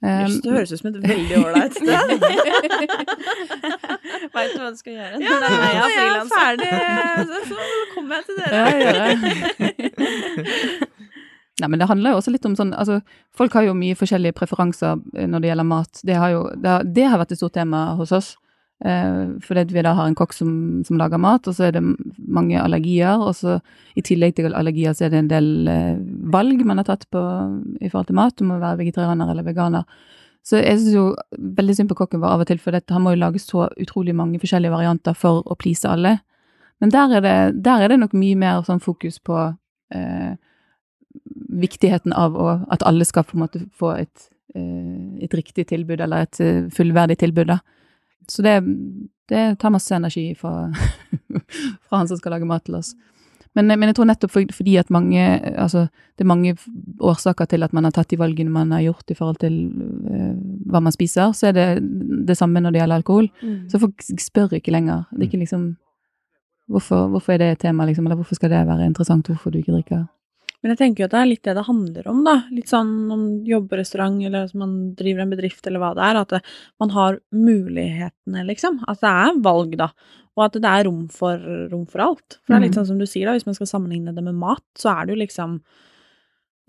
[0.02, 1.90] Um, Just, det høres ut som et veldig ålreit sted.
[4.36, 5.16] Veit du hva du skal gjøre?
[5.26, 5.74] Ja, når jeg
[6.14, 6.72] er ferdig,
[7.50, 7.56] så
[7.96, 8.54] kommer jeg til dere.
[8.54, 8.90] Ja, ja.
[11.60, 13.02] Nei, men det handler jo også litt om sånn Altså,
[13.36, 16.04] folk har jo mye forskjellige preferanser eh, når det gjelder mat.
[16.08, 18.36] Det har jo det har, det har vært et stort tema hos oss.
[18.86, 20.52] Eh, fordi vi da har en kokk som,
[20.88, 23.20] som, lager mat, og så er det mange allergier.
[23.20, 23.58] Og så
[24.00, 26.00] i tillegg til allergier så er det en del eh,
[26.32, 27.26] valg man har tatt på
[27.80, 28.42] i forhold til mat.
[28.42, 30.08] om å være vegetarianer eller veganer.
[30.48, 31.06] Så jeg syns jo
[31.60, 33.68] veldig synd på kokken var av og til, for dette, han må jo lage så
[33.78, 36.22] utrolig mange forskjellige varianter for å please alle.
[36.80, 39.36] Men der er det, der er det nok mye mer sånn fokus på
[39.92, 40.38] eh,
[41.50, 46.00] viktigheten av å, at alle skal på en måte få et, eh, et riktig tilbud,
[46.02, 47.60] eller et eh, fullverdig tilbud, da.
[48.30, 48.60] Så det,
[49.30, 50.70] det tar masse energi fra,
[51.88, 52.94] fra han som skal lage mat til oss.
[53.58, 55.24] Men, men, jeg tror nettopp fordi at mange
[55.58, 56.52] Altså, det er mange
[57.02, 59.56] årsaker til at man har tatt de valgene man har gjort i forhold til
[60.06, 60.36] uh,
[60.70, 61.68] hva man spiser, så er det
[62.30, 63.32] det samme når det gjelder alkohol.
[63.42, 63.58] Mm.
[63.72, 65.08] Så folk spør ikke lenger.
[65.12, 65.70] Det er ikke liksom
[66.70, 68.06] Hvorfor, hvorfor er det et tema, liksom?
[68.06, 69.26] Eller hvorfor skal det være interessant?
[69.26, 70.04] Hvorfor du ikke drikker?
[70.60, 72.36] Men jeg tenker jo at det er litt det det handler om, da.
[72.52, 76.20] Litt sånn om jobberestaurant, eller at man driver en bedrift, eller hva det er.
[76.20, 76.42] At det,
[76.84, 78.82] man har mulighetene, liksom.
[78.92, 79.88] At det er valg, da.
[80.36, 82.42] Og at det er rom for, rom for alt.
[82.42, 82.80] For det er litt mm.
[82.82, 85.16] sånn som du sier, da, hvis man skal sammenligne det med mat, så er det
[85.16, 85.62] jo liksom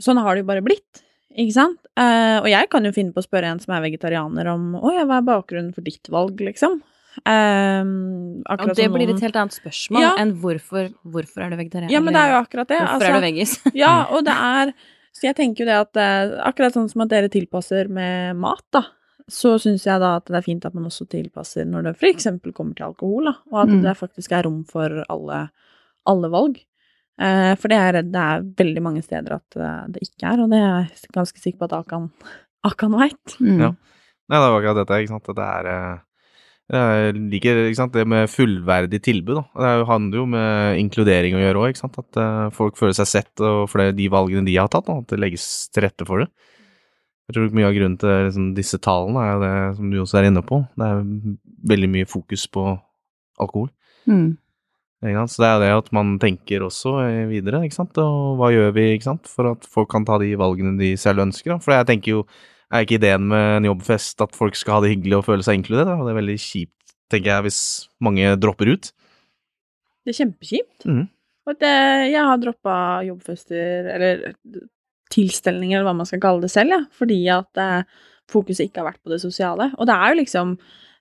[0.00, 1.02] Sånn har det jo bare blitt.
[1.36, 1.82] Ikke sant?
[1.92, 4.94] Uh, og jeg kan jo finne på å spørre en som er vegetarianer om å
[4.94, 6.78] ja, hva er bakgrunnen for ditt valg, liksom?
[7.26, 10.12] Um, og det blir et helt annet spørsmål ja.
[10.22, 11.92] enn hvorfor, hvorfor er du vegetarianer?
[11.92, 12.78] Ja, men det er jo akkurat det.
[12.78, 13.54] Hvorfor altså, er du veggis?
[13.82, 14.72] ja, og det er
[15.10, 18.62] Så jeg tenker jo det at eh, akkurat sånn som at dere tilpasser med mat,
[18.70, 18.84] da,
[19.30, 22.28] så syns jeg da at det er fint at man også tilpasser når det f.eks.
[22.54, 23.80] kommer til alkohol, da, og at mm.
[23.88, 25.40] det faktisk er rom for alle,
[26.10, 26.60] alle valg.
[27.20, 30.54] Uh, for det er, det er veldig mange steder at eh, det ikke er, og
[30.54, 32.06] det er jeg ganske sikker på at Akan,
[32.64, 33.34] Akan veit.
[33.42, 33.58] Mm.
[33.66, 33.72] Ja.
[34.30, 35.28] Nei, det var akkurat dette, ikke sant.
[35.34, 36.00] At det er
[36.70, 39.40] jeg liker sant, det med fullverdig tilbud.
[39.40, 39.62] Da.
[39.64, 43.64] Det handler jo med inkludering å gjøre òg, at uh, folk føler seg sett og
[43.72, 46.30] for de valgene de har tatt, da, at det legges til rette for det.
[47.30, 50.30] Jeg tror mye av grunnen til liksom, disse tallene er det som du også er
[50.30, 50.64] inne på.
[50.74, 51.02] Det er
[51.70, 52.64] veldig mye fokus på
[53.40, 53.68] alkohol.
[54.10, 54.32] Mm.
[55.00, 58.00] Så det er det at man tenker også eh, videre, ikke sant.
[58.02, 61.24] Og hva gjør vi, ikke sant, for at folk kan ta de valgene de selv
[61.24, 61.54] ønsker.
[61.54, 61.60] Da.
[61.62, 62.24] For jeg tenker jo
[62.70, 65.58] er ikke ideen med en jobbfest at folk skal ha det hyggelig og føle seg
[65.58, 65.92] inkludert?
[65.96, 67.62] Og det er veldig kjipt, tenker jeg, hvis
[68.02, 68.90] mange dropper ut.
[70.04, 70.86] Det er kjempekjipt.
[70.86, 71.08] Mm.
[71.50, 71.72] Og det,
[72.12, 72.76] jeg har droppa
[73.08, 74.22] jobbfester, eller
[75.10, 77.98] tilstelninger, eller hva man skal kalle det selv, ja, fordi at eh,
[78.30, 79.70] fokuset ikke har vært på det sosiale.
[79.78, 80.54] Og det er jo liksom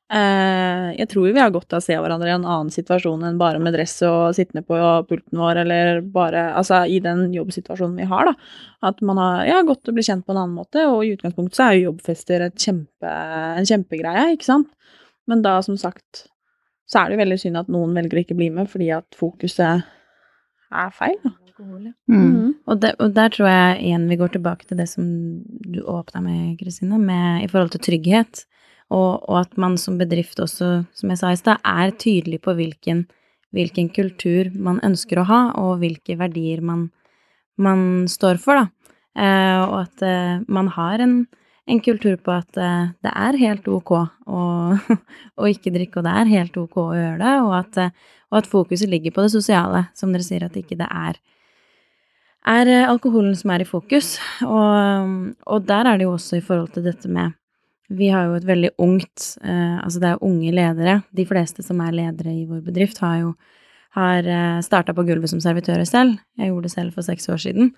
[0.09, 3.59] jeg tror vi har godt av å se hverandre i en annen situasjon enn bare
[3.61, 8.31] med dress og sittende på pulten vår, eller bare Altså i den jobbsituasjonen vi har,
[8.31, 8.33] da.
[8.89, 11.59] At man har ja, godt å bli kjent på en annen måte, og i utgangspunktet
[11.59, 13.13] så er jo jobbfester kjempe,
[13.59, 14.73] en kjempegreie, ikke sant.
[15.29, 16.25] Men da, som sagt,
[16.89, 19.17] så er det jo veldig synd at noen velger å ikke bli med fordi at
[19.17, 19.85] fokuset
[20.69, 21.35] er feil, da.
[21.59, 21.89] Mm.
[22.07, 22.51] Mm.
[22.71, 25.03] Og, der, og, der, tror jeg igjen vi går tilbake til det som
[25.43, 28.45] du åpna med, Kristine, med i forhold til trygghet.
[28.89, 32.55] Og, og, at man som bedrift også, som jeg sa i stad, er tydelig på
[32.57, 33.03] hvilken,
[33.53, 36.87] hvilken, kultur man ønsker å ha, og hvilke verdier man,
[37.61, 38.95] man står for, da.
[39.19, 41.15] Eh, og at eh, man har en,
[41.69, 44.43] en, kultur på at eh, det er helt ok å,
[45.39, 48.41] å, ikke drikke, og det er helt ok å gjøre det, og at, eh, og
[48.41, 51.21] at fokuset ligger på det sosiale, som dere sier, at ikke det er
[52.47, 54.17] er eh, alkoholen som er i fokus.
[54.45, 57.35] Og, og der er det jo også i forhold til dette med
[57.89, 60.99] vi har jo et veldig ungt eh, Altså det er unge ledere.
[61.15, 63.33] De fleste som er ledere i vår bedrift, har jo
[63.97, 66.19] har eh, starta på gulvet som servitører selv.
[66.37, 67.71] Jeg gjorde det selv for seks år siden.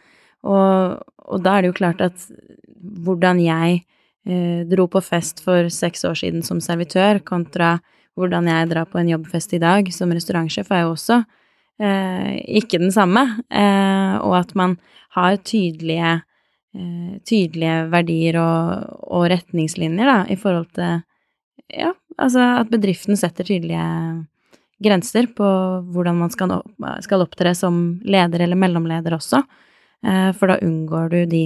[0.43, 2.25] Og, og da er det jo klart at
[3.05, 3.83] hvordan jeg
[4.27, 7.77] eh, dro på fest for seks år siden som servitør, kontra
[8.19, 11.21] hvordan jeg drar på en jobbfest i dag som restaurantsjef, er jo også
[11.79, 13.23] eh, ikke den samme.
[13.47, 14.75] Eh, og at man
[15.15, 16.19] har tydelige
[17.27, 21.01] tydelige verdier og, og, retningslinjer, da, i forhold til
[21.71, 23.83] Ja, altså at bedriften setter tydelige
[24.83, 25.45] grenser på
[25.93, 26.57] hvordan man skal,
[27.05, 29.39] skal opptre som leder eller mellomleder også,
[30.03, 31.43] eh, for da unngår du de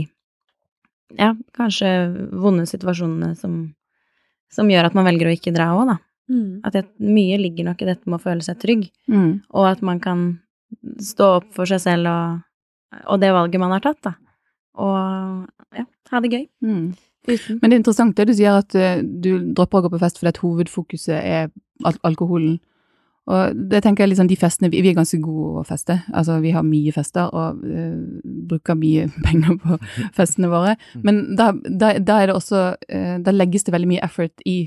[1.13, 1.91] ja, kanskje
[2.33, 3.59] vonde situasjonene som,
[4.49, 5.99] som gjør at man velger å ikke dra òg, da.
[6.25, 6.49] Mm.
[6.65, 9.31] At det, mye ligger nok i dette med å føle seg trygg, mm.
[9.53, 10.27] og at man kan
[10.97, 12.45] stå opp for seg selv og,
[13.05, 14.17] og det valget man har tatt, da
[14.81, 16.45] og ja, ha det gøy.
[16.65, 16.93] Mm.
[17.25, 20.21] Men det er interessant det du sier, at uh, du dropper å gå på fest
[20.21, 21.51] fordi at hovedfokuset er
[21.85, 22.59] al alkoholen.
[23.25, 25.97] Og det tenker jeg liksom, de festene, vi, vi er ganske gode å feste.
[26.13, 27.97] Altså, vi har mye fester og uh,
[28.51, 29.79] bruker mye penger på
[30.19, 30.75] festene våre.
[31.01, 34.63] Men da, da, da er det også uh, Da legges det veldig mye effort i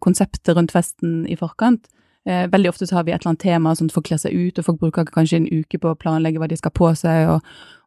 [0.00, 1.90] konseptet rundt festen i forkant.
[2.24, 4.32] Eh, veldig ofte så har vi et eller annet tema, sånn at folk kler seg
[4.32, 7.28] ut, og folk bruker kanskje en uke på å planlegge hva de skal på seg,
[7.28, 7.44] og,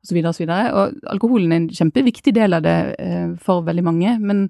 [0.08, 0.48] og så videre og så.
[0.48, 4.48] Og alkoholen er en kjempeviktig del av det eh, for veldig mange, men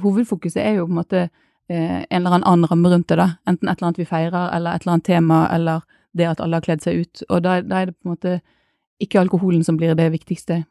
[0.00, 1.22] hovedfokuset er jo på en måte
[1.68, 3.28] eh, en eller annen ramme rundt det, da.
[3.46, 5.84] Enten et eller annet vi feirer, eller et eller annet tema, eller
[6.16, 7.24] det at alle har kledd seg ut.
[7.28, 8.38] Og da, da er det på en måte
[9.02, 10.62] ikke alkoholen som blir det viktigste.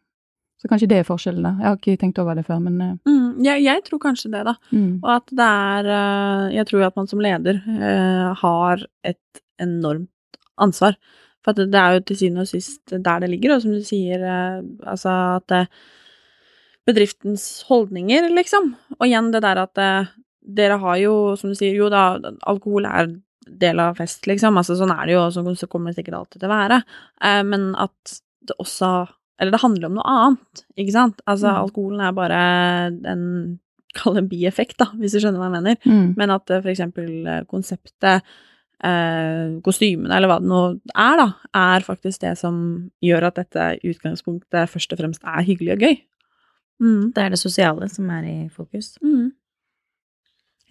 [0.61, 1.57] Så kanskje det er forskjellen, da.
[1.59, 2.91] Jeg har ikke tenkt over det før, men uh...
[3.03, 4.55] mm, jeg, jeg, tror kanskje det, da.
[4.71, 4.93] Mm.
[5.01, 10.39] Og at det er uh, Jeg tror at man som leder uh, har et enormt
[10.63, 10.95] ansvar.
[11.43, 14.23] For det er jo til syvende og sist der det ligger, og som du sier,
[14.87, 15.55] altså at
[16.87, 18.73] bedriftens holdninger, liksom.
[18.99, 19.81] Og igjen det der at
[20.43, 23.11] dere har jo, som du sier, jo da, alkohol er
[23.47, 24.59] del av fest, liksom.
[24.59, 26.79] Altså sånn er det jo, og så kommer det sikkert alltid til å være.
[27.47, 28.93] men at det også
[29.43, 31.21] eller det handler om noe annet, ikke sant?
[31.27, 31.59] Altså, mm.
[31.65, 32.39] alkoholen er bare
[33.11, 33.27] en
[33.93, 35.75] Kall det bieffekt, da, hvis du skjønner hva jeg mener.
[35.85, 36.15] Mm.
[36.17, 38.25] Men at eh, for eksempel eh, konseptet,
[38.85, 42.57] eh, kostymene, eller hva det nå er, da, er faktisk det som
[43.03, 45.95] gjør at dette utgangspunktet først og fremst er hyggelig og gøy.
[46.83, 47.01] Mm.
[47.15, 48.93] Det er det sosiale som er i fokus.
[49.03, 49.31] Mm.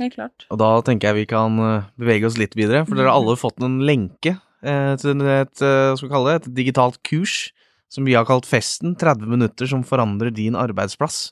[0.03, 0.47] Helt klart.
[0.51, 3.39] Og da tenker jeg vi kan eh, bevege oss litt videre, for dere har alle
[3.41, 7.51] fått en lenke eh, til et, hva skal vi kalle det, et digitalt kurs
[7.93, 11.27] som vi har kalt Festen, 30 minutter som forandrer din arbeidsplass.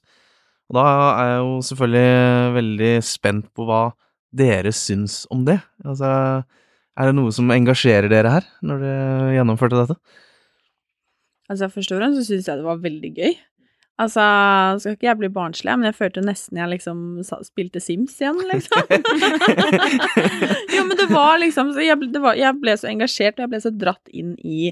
[0.71, 3.83] Og da er jeg jo selvfølgelig veldig spent på hva
[4.31, 5.59] dere syns om det.
[5.83, 6.11] Altså,
[7.01, 9.97] er det noe som engasjerer dere her, når dere gjennomførte dette?
[11.51, 13.39] Altså, først og fremst så syns jeg det var veldig gøy.
[14.01, 14.25] Altså,
[14.81, 17.01] skal ikke jeg bli barnslig, men jeg følte nesten jeg liksom
[17.45, 18.95] spilte Sims igjen, liksom.
[20.77, 23.61] jo, men det var liksom jeg ble, var, jeg ble så engasjert, og jeg ble
[23.67, 24.71] så dratt inn i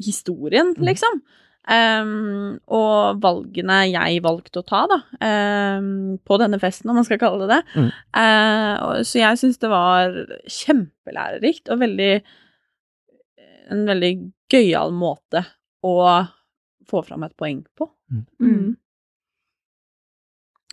[0.00, 0.86] historien, mm.
[1.64, 4.98] Um, og valgene jeg valgte å ta, da,
[5.80, 7.80] um, på denne festen, om man skal kalle det det.
[7.80, 7.90] Mm.
[8.18, 10.18] Uh, så jeg syns det var
[10.60, 12.14] kjempelærerikt og veldig
[13.72, 14.08] En veldig
[14.52, 15.40] gøyal måte
[15.80, 15.94] å
[16.84, 17.86] få fram et poeng på.
[18.12, 18.24] Mm.
[18.44, 18.72] mm.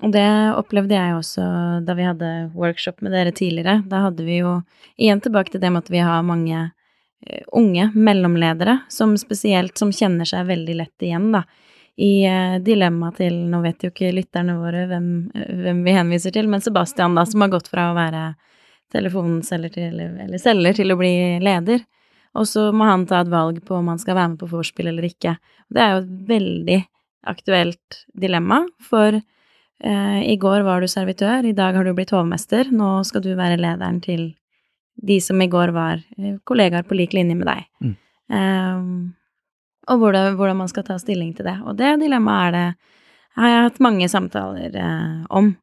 [0.01, 0.27] Og det
[0.57, 1.45] opplevde jeg også
[1.85, 3.77] da vi hadde workshop med dere tidligere.
[3.87, 4.57] Da hadde vi jo
[4.97, 6.65] igjen tilbake til det med at vi har mange
[7.53, 11.43] unge mellomledere som spesielt som kjenner seg veldig lett igjen, da,
[12.01, 16.49] i uh, dilemmaet til Nå vet jo ikke lytterne våre hvem, hvem, vi henviser til,
[16.49, 18.31] men Sebastian, da, som har gått fra å være
[18.91, 21.83] telefonselger til, eller selger til å bli leder.
[22.39, 24.89] Og så må han ta et valg på om han skal være med på vorspiel
[24.91, 25.35] eller ikke.
[25.71, 26.79] Det er jo et veldig
[27.31, 32.71] aktuelt dilemma, for eh, i går var du servitør, i dag har du blitt hovmester,
[32.73, 34.31] nå skal du være lederen til
[34.95, 37.67] de som i går var eh, kollegaer på lik linje med deg.
[37.81, 37.97] Mm.
[38.31, 39.13] Um,
[39.89, 41.57] og hvordan, hvordan, man skal ta stilling til det.
[41.65, 42.65] Og det dilemmaet er det
[43.39, 45.53] har jeg hatt mange samtaler eh, om.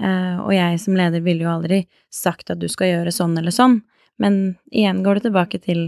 [0.00, 3.54] Eh, og jeg som leder ville jo aldri sagt at du skal gjøre sånn eller
[3.54, 3.80] sånn,
[4.20, 5.82] men igjen går det tilbake til,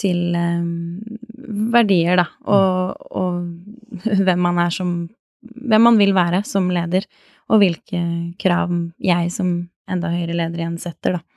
[0.00, 0.64] til eh,
[1.74, 2.48] verdier, da, mm.
[2.56, 4.96] og, og, hvem man er som
[5.44, 7.04] Hvem man vil være som leder,
[7.52, 7.98] og hvilke
[8.40, 9.50] krav jeg som
[9.92, 11.33] enda høyere leder igjen setter, da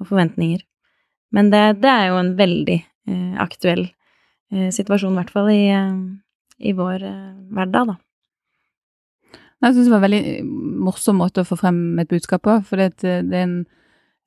[0.00, 0.62] og forventninger.
[1.34, 5.64] Men det, det er jo en veldig eh, aktuell eh, situasjon, i hvert fall i,
[5.74, 7.98] eh, i vår eh, hverdag, da.
[9.60, 10.48] Jeg syns det var en veldig eh,
[10.88, 13.58] morsom måte å få frem et budskap på, for det, det, er en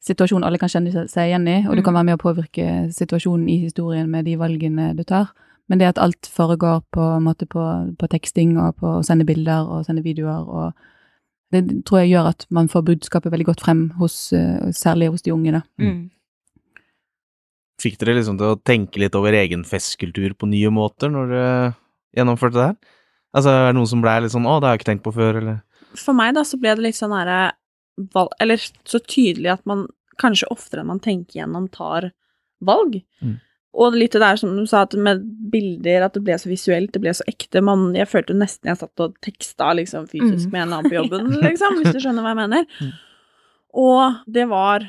[0.04, 1.88] situasjon alle kan kjenne seg igjen i, og du mm.
[1.88, 5.34] kan være med å påvirke situasjonen i historien med de valgene du tar.
[5.72, 7.64] Men det at alt foregår på, måte på,
[8.00, 10.90] på teksting og på å sende bilder og sende videoer og
[11.54, 15.26] det tror jeg gjør at man får budskapet veldig godt frem, hos, uh, særlig hos
[15.26, 15.56] de unge.
[15.60, 15.64] da.
[15.82, 15.94] Mm.
[15.94, 16.04] mm.
[17.82, 21.56] Fikk dere liksom til å tenke litt over egen festkultur på nye måter når dere
[22.16, 23.00] gjennomførte det her?
[23.34, 25.16] Altså, er det noen som ble litt sånn 'Å, det har jeg ikke tenkt på
[25.16, 25.58] før', eller?
[25.98, 27.54] For meg, da, så ble det litt sånn herre
[28.42, 29.88] Eller så tydelig at man
[30.22, 32.12] kanskje oftere enn man tenker gjennom, tar
[32.62, 33.02] valg.
[33.22, 33.40] Mm.
[33.74, 36.92] Og litt det der som du sa, at med bilder, at det ble så visuelt,
[36.94, 37.64] det ble så ekte.
[37.66, 40.54] Man, jeg følte nesten jeg satt og teksta liksom fysisk mm.
[40.54, 42.68] med en annen på jobben, liksom, hvis du skjønner hva jeg mener.
[42.78, 42.92] Mm.
[43.84, 44.86] Og det var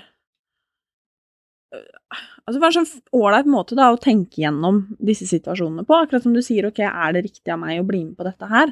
[2.44, 5.96] Altså, det var en sånn ålreit måte da å tenke gjennom disse situasjonene på.
[5.96, 8.48] Akkurat som du sier, ok, er det riktig av meg å bli med på dette
[8.50, 8.70] her?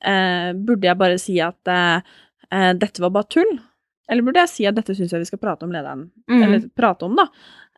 [0.00, 2.00] Eh, burde jeg bare si at eh,
[2.48, 3.52] eh dette var bare tull?
[4.10, 6.40] Eller burde jeg si at dette syns jeg vi skal prate om lederen, mm.
[6.40, 7.28] eller prate om, da?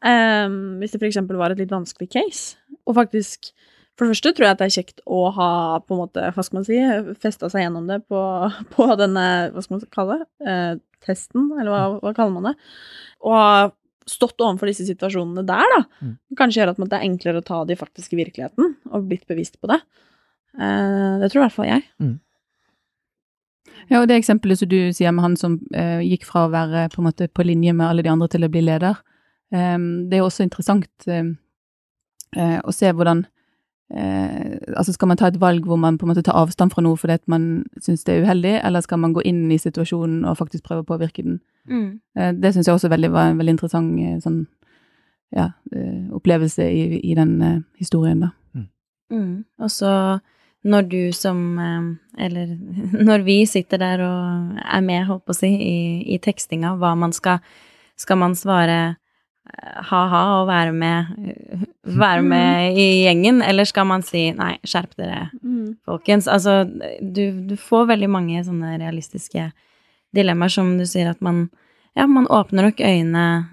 [0.03, 1.21] Um, hvis det f.eks.
[1.31, 2.57] var et litt vanskelig case.
[2.91, 3.53] Og faktisk
[3.93, 5.51] For det første tror jeg at det er kjekt å ha
[5.85, 6.79] på en måte, hva skal man si,
[7.21, 8.23] festa seg gjennom det på,
[8.75, 12.55] på, denne, hva skal man kalle det, uh, testen, eller hva, hva, kaller man det?
[13.21, 13.53] Og ha
[14.09, 15.83] stått overfor disse situasjonene der, da.
[16.01, 16.17] Mm.
[16.41, 19.61] Kanskje gjøre at det er enklere å ta det i faktiske virkeligheten, og blitt bevisst
[19.61, 19.79] på det.
[20.57, 21.87] Uh, det tror i hvert fall jeg.
[22.03, 22.17] Mm.
[23.91, 26.89] Ja, og det eksempelet som du sier med han som uh, gikk fra å være
[26.97, 29.05] på en måte på linje med alle de andre til å bli leder,
[29.53, 31.35] det er også interessant ehm,
[32.37, 33.25] eh, å se hvordan
[33.93, 36.85] eh, altså Skal man ta et valg hvor man på en måte tar avstand fra
[36.85, 40.25] noe fordi at man syns det er uheldig, eller skal man gå inn i situasjonen
[40.25, 41.41] og faktisk prøve å påvirke den?
[41.69, 42.01] Mm.
[42.17, 44.45] Eh, det syns jeg også veldig, var en veldig interessant sånn,
[45.33, 45.47] ja,
[46.13, 48.33] opplevelse i, i den historien, da.
[48.53, 48.67] Mm.
[49.13, 49.37] Mm.
[49.65, 49.93] Og så
[50.63, 51.39] når du som
[52.19, 52.53] Eller
[53.09, 55.79] når vi sitter der og er med, holdt på å si, i,
[56.15, 57.41] i tekstinga, hva man skal
[57.97, 58.97] Skal man svare
[59.61, 61.11] ha-ha og være med,
[61.85, 65.85] være med i gjengen, eller skal man si nei, skjerp dere, mm.
[65.87, 66.29] folkens?
[66.31, 66.63] Altså,
[67.01, 69.51] du, du, får veldig mange sånne realistiske
[70.17, 71.49] dilemmaer som du sier at man
[71.93, 73.51] Ja, man åpner nok øynene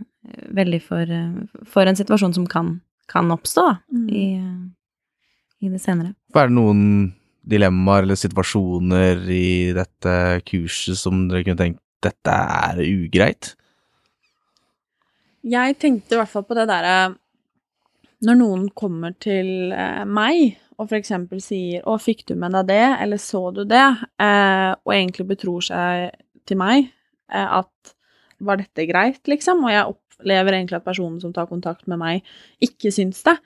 [0.56, 1.10] veldig for,
[1.68, 2.78] for en situasjon som kan,
[3.12, 4.06] kan oppstå mm.
[4.16, 4.26] i,
[5.60, 6.14] i det senere.
[6.32, 6.84] Er det noen
[7.50, 10.14] dilemmaer eller situasjoner i dette
[10.48, 13.58] kurset som dere kunne tenkt dette er ugreit?
[15.50, 17.14] Jeg tenkte i hvert fall på det derre
[18.26, 22.98] Når noen kommer til eh, meg og eksempel sier 'Å, fikk du med deg det?'
[23.04, 26.12] eller 'Så du det?' Eh, og egentlig betror seg
[26.48, 26.92] til meg
[27.32, 27.96] eh, at
[28.40, 32.24] 'Var dette greit?' liksom, og jeg opplever egentlig at personen som tar kontakt med meg,
[32.62, 33.38] ikke syns det.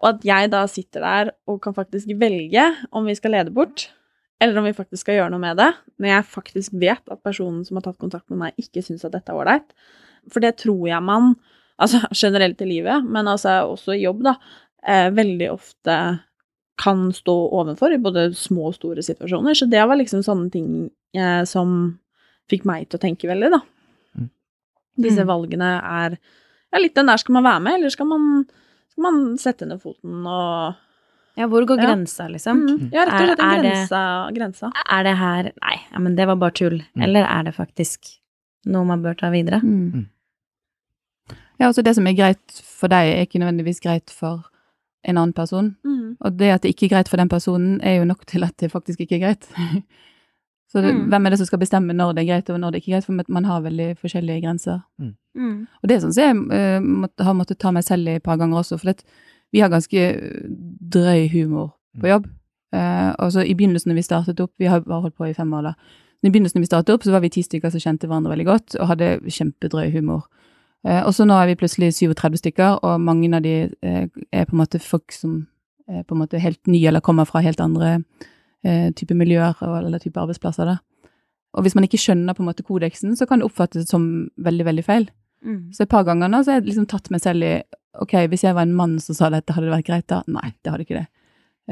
[0.00, 3.92] Og at jeg da sitter der og kan faktisk velge om vi skal lede bort,
[4.40, 7.64] eller om vi faktisk skal gjøre noe med det, når jeg faktisk vet at personen
[7.64, 9.76] som har tatt kontakt med meg, ikke syns at dette er ålreit.
[10.30, 11.32] For det tror jeg man,
[11.82, 14.36] altså generelt i livet, men altså også i jobb, da,
[14.86, 15.96] eh, veldig ofte
[16.82, 19.54] kan stå overfor i både små og store situasjoner.
[19.54, 20.70] Så det var liksom sånne ting
[21.14, 21.98] eh, som
[22.50, 23.60] fikk meg til å tenke veldig, da.
[24.18, 24.30] Mm.
[25.04, 28.24] Disse valgene er ja, litt den der skal man være med, eller skal man,
[28.92, 30.80] skal man sette ned foten og
[31.38, 32.58] ja, hvor går grensa, liksom?
[32.66, 32.88] Mm.
[32.92, 34.68] Ja, rett og slett er, grensa, det, grensa.
[34.84, 36.76] Er det her Nei, ja, men det var bare tull.
[36.92, 37.04] Mm.
[37.06, 38.10] Eller er det faktisk
[38.66, 39.62] noe man bør ta videre.
[39.62, 39.92] Mm.
[39.92, 40.08] mm.
[41.60, 44.48] Ja, altså det som er greit for deg, er ikke nødvendigvis greit for
[45.06, 45.76] en annen person.
[45.84, 46.16] Mm.
[46.20, 48.56] Og det at det ikke er greit for den personen, er jo nok til at
[48.60, 49.46] det faktisk ikke er greit.
[50.72, 51.08] Så det, mm.
[51.12, 52.94] hvem er det som skal bestemme når det er greit og når det ikke er
[52.94, 54.78] greit, for man har veldig forskjellige grenser.
[54.98, 55.14] Mm.
[55.34, 55.58] mm.
[55.82, 56.36] Og det er sånn som jeg
[56.78, 59.04] uh, måtte, har måttet ta meg selv i et par ganger også, for det,
[59.52, 60.06] vi har ganske
[60.96, 62.30] drøy humor på jobb.
[62.72, 65.36] Uh, og så i begynnelsen når vi startet opp, vi har bare holdt på i
[65.36, 65.74] fem år da,
[66.28, 68.46] i begynnelsen da vi startet opp, så var vi ti stykker som kjente hverandre veldig
[68.46, 70.28] godt, og hadde kjempedrøy humor.
[70.86, 74.46] Eh, og så nå er vi plutselig 37 stykker, og mange av de eh, er
[74.46, 75.44] på en måte folk som
[75.90, 77.96] er på en måte helt nye, eller kommer fra helt andre
[78.64, 80.70] eh, typer miljøer eller typer arbeidsplasser.
[80.70, 81.10] da.
[81.52, 84.66] Og hvis man ikke skjønner på en måte kodeksen, så kan det oppfattes som veldig,
[84.70, 85.10] veldig feil.
[85.44, 85.72] Mm.
[85.74, 87.54] Så et par ganger nå så har jeg liksom tatt meg selv i
[88.00, 90.22] Ok, hvis jeg var en mann som sa dette, hadde det vært greit da?
[90.32, 91.08] Nei, det hadde ikke det.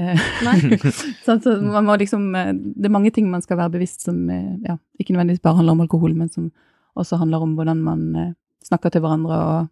[1.25, 4.57] så man må liksom eh, Det er mange ting man skal være bevisst som eh,
[4.67, 6.51] ja, ikke nødvendigvis bare handler om alkohol, men som
[6.99, 8.33] også handler om hvordan man eh,
[8.67, 9.69] snakker til hverandre og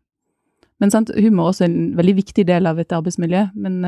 [0.79, 3.81] Men sant, humor er også en veldig viktig del av et arbeidsmiljø, men,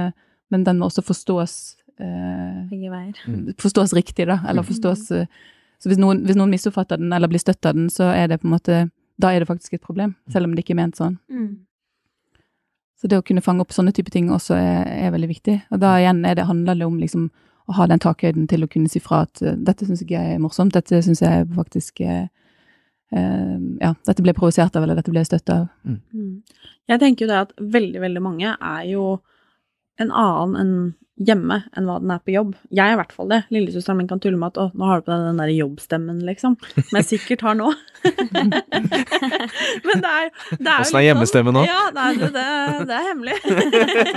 [0.50, 2.88] men den må også forstås Begge.
[3.29, 3.53] Mm.
[3.61, 4.40] Forstås riktig, da.
[4.48, 8.09] Eller forstås Så hvis noen, hvis noen misoppfatter den eller blir støtt av den, så
[8.11, 8.79] er det på en måte
[9.22, 11.18] Da er det faktisk et problem, selv om det ikke er ment sånn.
[11.31, 11.61] Mm.
[13.00, 15.56] Så det å kunne fange opp sånne type ting også er, er veldig viktig.
[15.72, 17.30] Og da igjen er det, handler det om liksom
[17.70, 20.36] å ha den takhøyden til å kunne si fra at uh, dette syns ikke jeg
[20.36, 22.26] er morsomt, dette syns jeg faktisk uh,
[23.16, 25.68] uh, Ja, dette ble provosert av, eller dette ble støtta av.
[25.86, 26.00] Mm.
[26.12, 26.70] mm.
[26.90, 29.04] Jeg tenker jo det at veldig, veldig mange er jo
[30.00, 30.74] en annen enn
[31.20, 32.54] hjemme enn hva den er på jobb.
[32.72, 33.40] Jeg er i hvert fall det.
[33.52, 36.22] Lillesøsteren min kan tulle med at 'å, nå har du på deg den der jobbstemmen',
[36.24, 36.56] liksom.
[36.74, 37.68] Som jeg sikkert har nå.
[39.87, 41.64] men det er, det er Åssen er hjemmestemmen nå?
[41.68, 42.46] Ja, det er, det,
[42.88, 43.37] det er hemmelig.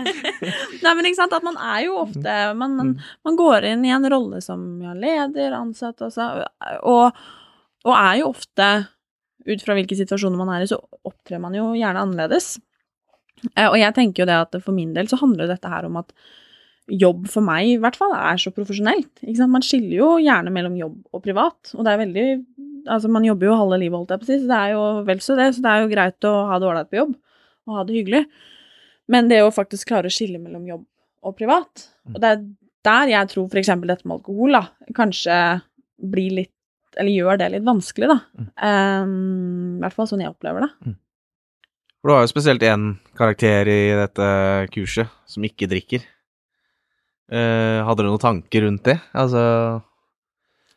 [0.85, 2.93] Nei, men ikke sant, at man er jo ofte Man, man,
[3.27, 6.29] man går inn i en rolle som ja, leder, ansatt, også,
[6.87, 7.23] og,
[7.83, 8.69] og er jo ofte
[9.43, 12.55] ut fra hvilke situasjoner man er i, så opptrer man jo gjerne annerledes.
[13.57, 15.99] Eh, og jeg tenker jo det at for min del så handler dette her om
[15.99, 16.15] at
[16.91, 19.23] jobb for meg i hvert fall er så profesjonelt.
[19.47, 22.27] Man skiller jo gjerne mellom jobb og privat, og det er veldig
[22.83, 24.79] Altså, man jobber jo halve livet, holdt jeg på å si, så det er jo
[25.07, 27.13] vel så det, så det er jo greit å ha det ålreit på jobb
[27.63, 28.19] og ha det hyggelig.
[29.07, 30.81] Men det å faktisk klare å skille mellom jobb
[31.23, 32.41] og privat, og det er
[32.83, 34.65] der jeg tror eksempel dette med alkohol da,
[34.95, 35.37] kanskje
[36.03, 36.51] blir litt
[36.99, 38.19] Eller gjør det litt vanskelig, da.
[38.67, 40.67] Um, I hvert fall sånn jeg opplever det.
[40.85, 40.97] Mm.
[42.03, 42.83] For du har jo spesielt én
[43.17, 44.27] karakter i dette
[44.75, 46.03] kurset som ikke drikker.
[47.31, 48.97] Uh, hadde du noen tanker rundt det?
[49.15, 49.41] Altså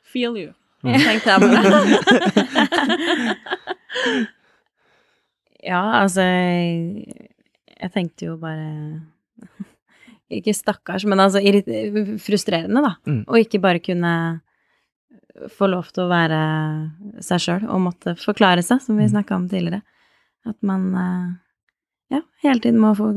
[0.06, 0.52] Feel you,
[0.86, 0.94] mm.
[1.02, 1.70] tenkte jeg bare.
[5.72, 9.02] ja, altså Jeg tenkte jo bare
[10.38, 11.42] Ikke stakkars, men altså
[12.22, 12.94] frustrerende, da.
[13.06, 13.22] Mm.
[13.26, 14.14] Å ikke bare kunne
[15.52, 16.40] få lov til å være
[17.22, 19.12] seg sjøl og måtte forklare seg, som vi mm.
[19.12, 19.82] snakka om tidligere.
[20.46, 21.28] At man uh,
[22.12, 23.10] ja, hele tiden må få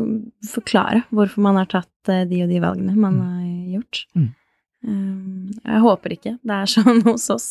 [0.49, 3.23] forklare hvorfor man har tatt eh, de og de valgene man mm.
[3.27, 4.03] har gjort.
[4.17, 4.29] Mm.
[4.79, 7.47] Um, jeg håper ikke det er sånn hos oss.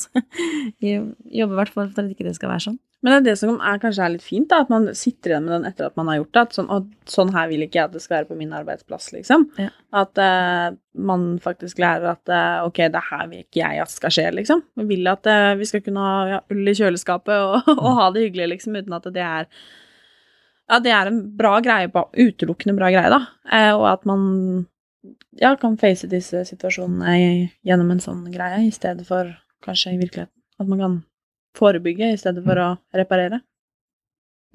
[0.81, 2.79] Jeg jobber i hvert fall for at ikke det skal være sånn.
[2.99, 5.45] Men det er det som er, kanskje er litt fint, da, at man sitter igjen
[5.47, 6.43] med den etter at man har gjort det.
[6.43, 9.13] At sånn, og sånn her vil ikke jeg at det skal være på min arbeidsplass,
[9.15, 9.45] liksom.
[9.61, 9.69] Ja.
[10.01, 14.15] At uh, man faktisk lærer at uh, ok, det her vil ikke jeg at skal
[14.17, 14.65] skje, liksom.
[14.81, 18.09] Vi vil at uh, vi skal kunne ha ja, ull i kjøleskapet og, og ha
[18.17, 19.47] det hyggelig, liksom, uten at det er
[20.69, 23.23] Ja, det er en bra greie Utelukkende bra greie, da.
[23.51, 24.67] Eh, og at man
[25.41, 27.15] ja, kan face disse situasjonene
[27.65, 29.31] gjennom en sånn greie, i stedet for
[29.65, 30.35] kanskje i virkeligheten.
[30.59, 30.99] At man kan
[31.59, 33.41] forebygge i stedet for å reparere.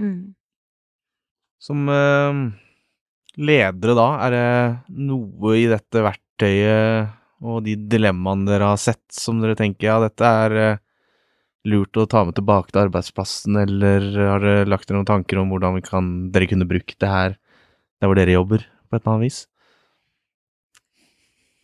[0.01, 0.35] Mm.
[1.63, 2.43] Som eh,
[3.39, 4.47] ledere da, er det
[5.09, 10.27] noe i dette verktøyet og de dilemmaene dere har sett som dere tenker ja, dette
[10.45, 10.81] er eh,
[11.67, 15.51] lurt å ta med tilbake til arbeidsplassen, eller har dere lagt dere noen tanker om
[15.53, 17.37] hvordan kan, dere kunne brukt det her
[18.01, 19.43] der hvor dere jobber, på et eller annet vis?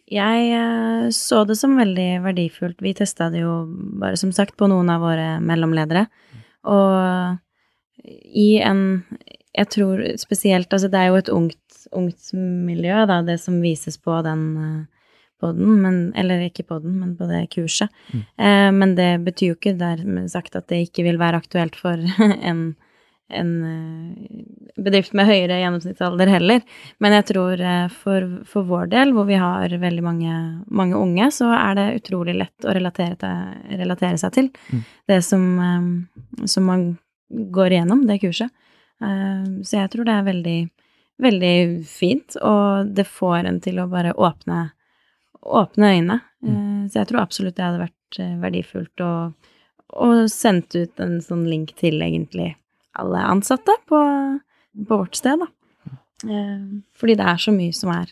[0.10, 2.80] Jeg eh, så det som veldig verdifullt.
[2.82, 3.66] Vi testa det jo
[4.02, 6.08] bare som sagt på noen av våre mellomledere.
[6.70, 7.38] Og
[8.10, 9.04] i en
[9.56, 13.98] Jeg tror spesielt Altså, det er jo et ungt, ungt miljø, da, det som vises
[13.98, 14.99] på den eh,
[15.40, 17.90] på den, men, eller ikke på den, men på det kurset.
[18.12, 18.22] Mm.
[18.46, 22.00] Eh, men det betyr jo ikke dermed sagt at det ikke vil være aktuelt for
[22.52, 22.64] en,
[23.30, 24.44] en eh,
[24.84, 26.64] bedrift med høyere gjennomsnittsalder heller.
[27.00, 31.30] Men jeg tror eh, for, for vår del, hvor vi har veldig mange, mange, unge,
[31.36, 34.82] så er det utrolig lett å relatere, til, relatere seg til Mm.
[35.08, 36.90] det som, eh, som man
[37.30, 38.50] går igjennom, det kurset.
[39.00, 40.58] Så jeg tror det er veldig,
[41.24, 41.54] veldig
[41.88, 44.58] fint, og det får en til å bare åpne,
[45.42, 46.20] åpne øynene.
[46.46, 46.90] Mm.
[46.90, 49.14] Så jeg tror absolutt det hadde vært eh, verdifullt å,
[50.00, 52.54] å sendt ut en sånn link til egentlig
[53.00, 54.00] alle ansatte på,
[54.88, 55.50] på vårt sted, da.
[56.28, 56.64] Eh,
[57.00, 58.12] Fordi det er så mye som er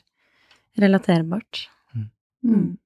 [0.79, 1.67] relaterbart.
[2.45, 2.77] Mm.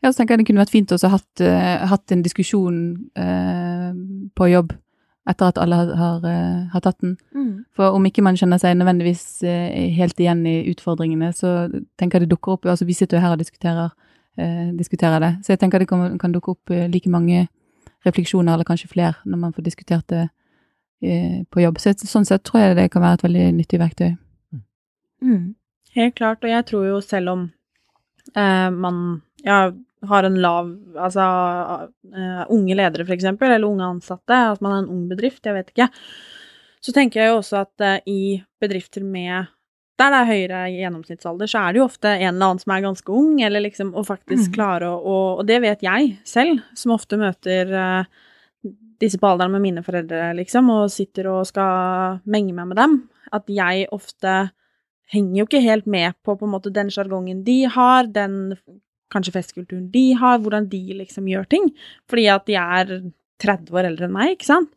[0.00, 2.78] Ja, så tenker jeg det kunne vært fint også hatt, eh, hatt en diskusjon
[3.20, 3.90] eh,
[4.36, 4.72] på jobb
[5.28, 7.16] etter at alle har, har, eh, har tatt den.
[7.34, 7.64] Mm.
[7.76, 11.68] For om ikke man kjenner seg nødvendigvis eh, helt igjen i utfordringene, så
[12.00, 13.92] tenker jeg det dukker opp Altså, vi sitter jo her og diskuterer,
[14.40, 17.46] eh, diskuterer det, så jeg tenker det kan, kan dukke opp eh, like mange
[18.06, 20.28] refleksjoner, eller kanskje flere, når man får diskutert det
[21.02, 21.78] eh, på jobb.
[21.78, 24.14] Så sånn sett tror jeg det kan være et veldig nyttig verktøy.
[25.20, 25.54] Mm.
[25.96, 27.46] Helt klart, og jeg tror jo selv om
[28.36, 29.70] eh, man ja,
[30.08, 34.82] har en lav Altså uh, unge ledere, for eksempel, eller unge ansatte, at man er
[34.84, 35.88] en ung bedrift, jeg vet ikke,
[36.80, 39.50] så tenker jeg jo også at uh, i bedrifter med
[40.00, 42.84] der det er høyere gjennomsnittsalder, så er det jo ofte en eller annen som er
[42.86, 44.54] ganske ung, eller liksom å faktisk Mm.
[44.54, 48.04] klare å og, og det vet jeg selv, som ofte møter uh,
[49.00, 52.96] disse på alderen med mine foreldre, liksom, og sitter og skal menge meg med dem,
[53.32, 54.50] at jeg ofte
[55.12, 58.56] henger jo ikke helt med på på en måte den sjargongen de har, den
[59.12, 61.70] kanskje festkulturen de har, hvordan de liksom gjør ting,
[62.10, 62.96] fordi at de er
[63.40, 64.72] 30 år eldre enn meg, ikke sant?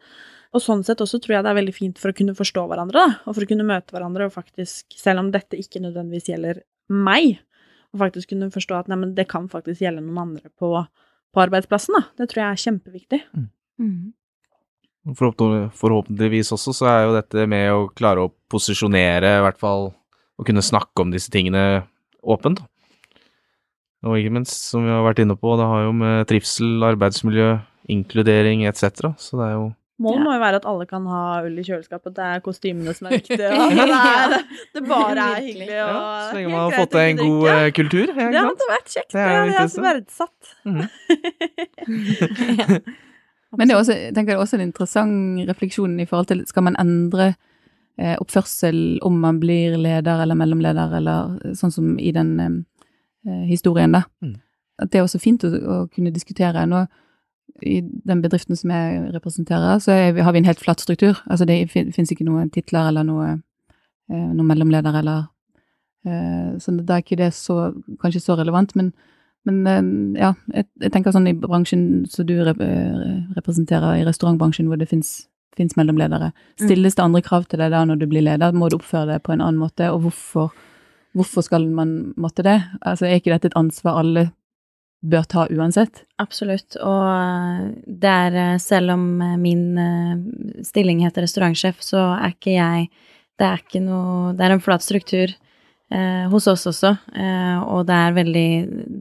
[0.53, 3.01] Og sånn sett også tror jeg det er veldig fint for å kunne forstå hverandre,
[3.01, 6.61] da, og for å kunne møte hverandre, og faktisk, selv om dette ikke nødvendigvis gjelder
[6.93, 7.39] meg,
[7.93, 10.69] og faktisk kunne forstå at neimen, det kan faktisk gjelde noen andre på,
[11.33, 12.03] på arbeidsplassen, da.
[12.21, 13.21] Det tror jeg er kjempeviktig.
[13.81, 14.13] Mm.
[15.17, 19.89] Forhåpentlig- Forhåpentligvis også så er jo dette med å klare å posisjonere, i hvert fall
[20.39, 21.83] å kunne snakke om disse tingene
[22.23, 22.61] åpent.
[22.61, 22.69] da.
[24.03, 27.53] Og ikke minst, som vi har vært inne på, det har jo med trivsel, arbeidsmiljø,
[27.93, 29.13] inkludering etc.
[29.17, 29.71] Så det er jo
[30.03, 30.23] Målet Ja.
[30.25, 32.15] må jo være at alle kan ha ull i kjøleskapet.
[32.17, 33.45] Det er kostymene som er viktige.
[33.53, 34.33] og det, er,
[34.73, 35.53] det bare er hyggelig.
[35.53, 35.69] hyggelig.
[35.77, 38.07] ja, Så lenge man har fått til en god eh, kultur.
[38.09, 39.11] Ja, Det hadde vært kjekt.
[39.13, 39.83] Det Det er jo hadde jeg viktigste.
[39.87, 40.39] verdsatt.
[40.65, 40.87] Mhm.
[43.57, 46.39] Men det er også, jeg tenker det er også en interessant refleksjon i forhold til
[46.49, 47.27] skal man endre
[48.01, 52.55] eh, oppførsel om man blir leder eller mellomleder, eller sånn som i den eh,
[53.47, 54.03] historien, da.
[54.23, 54.35] Mm.
[54.81, 56.65] At det er også fint å, å kunne diskutere.
[56.67, 56.81] Nå,
[57.63, 61.21] I den bedriften som jeg representerer, så er, har vi en helt flatt struktur.
[61.29, 63.29] Altså det fin, fins ikke noen titler eller noe,
[64.11, 65.25] eh, noen mellomleder eller
[66.05, 67.71] eh, Så da er ikke det så,
[68.01, 68.91] kanskje så relevant, men
[69.43, 74.05] men eh, ja, jeg, jeg tenker sånn i bransjen som du rep eh, representerer, i
[74.07, 76.31] restaurantbransjen hvor det fins mellomledere.
[76.61, 78.55] Stilles det andre krav til deg da når du blir leder?
[78.55, 79.91] Må du oppføre deg på en annen måte?
[79.93, 80.53] Og hvorfor,
[81.13, 82.59] hvorfor skal man måtte det?
[82.81, 84.31] Altså, Er ikke dette et ansvar alle
[85.03, 86.03] bør ta uansett?
[86.21, 86.77] Absolutt.
[86.79, 89.63] Og eh, det er, eh, selv om eh, min
[90.63, 92.89] stilling heter restaurantsjef, så er ikke jeg
[93.39, 95.33] Det er ikke noe Det er en flat struktur
[95.91, 98.49] eh, hos oss også, eh, og det er veldig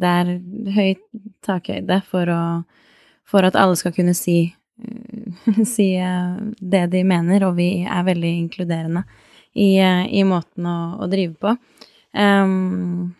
[0.02, 0.32] Det er
[0.76, 0.94] høy
[1.44, 2.42] takhøyde for å
[3.24, 4.54] For at alle skal kunne si
[5.76, 9.04] si det de mener, og vi er veldig inkluderende
[9.54, 11.52] i, i måten å, å drive på.
[12.14, 13.14] Um,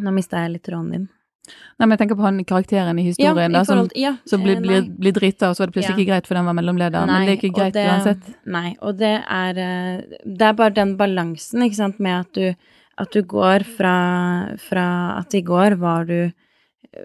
[0.00, 1.08] nå mista jeg litt tråden din.
[1.50, 4.58] Nei, men jeg tenker på han karakteren i historien, ja, da, som, ja, som blir,
[4.58, 6.02] eh, blir, blir drita, og så er det plutselig Ja.
[6.04, 7.06] ikke greit for den var mellomleder.
[7.06, 8.28] Nei, men det er ikke greit det- uansett.
[8.46, 12.54] Nei, og det er eh, Det er bare den balansen, ikke sant, med at du,
[12.98, 16.32] at du går fra, fra at i går var du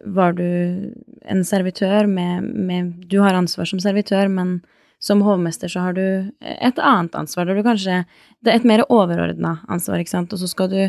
[0.06, 0.92] var du
[1.26, 4.64] en servitør med, med Du har ansvar som servitør, men
[5.00, 8.06] som hovmester så har du et annet ansvar, der du kanskje
[8.46, 10.80] Det er et mer overordna ansvar, ikke sant, og så skal du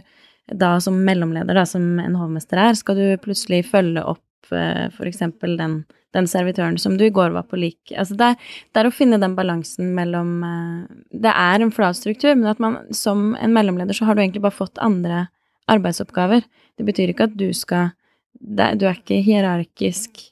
[0.54, 5.08] da som mellomleder, da, som en hovmester er, skal du plutselig følge opp eh, for
[5.08, 5.80] eksempel den,
[6.14, 8.36] den servitøren som du i går var på lik Altså det er,
[8.70, 12.62] det er å finne den balansen mellom eh, Det er en flat struktur, men at
[12.62, 15.24] man som en mellomleder så har du egentlig bare fått andre
[15.66, 16.44] arbeidsoppgaver.
[16.78, 17.90] Det betyr ikke at du skal
[18.38, 20.22] det, Du er ikke hierarkisk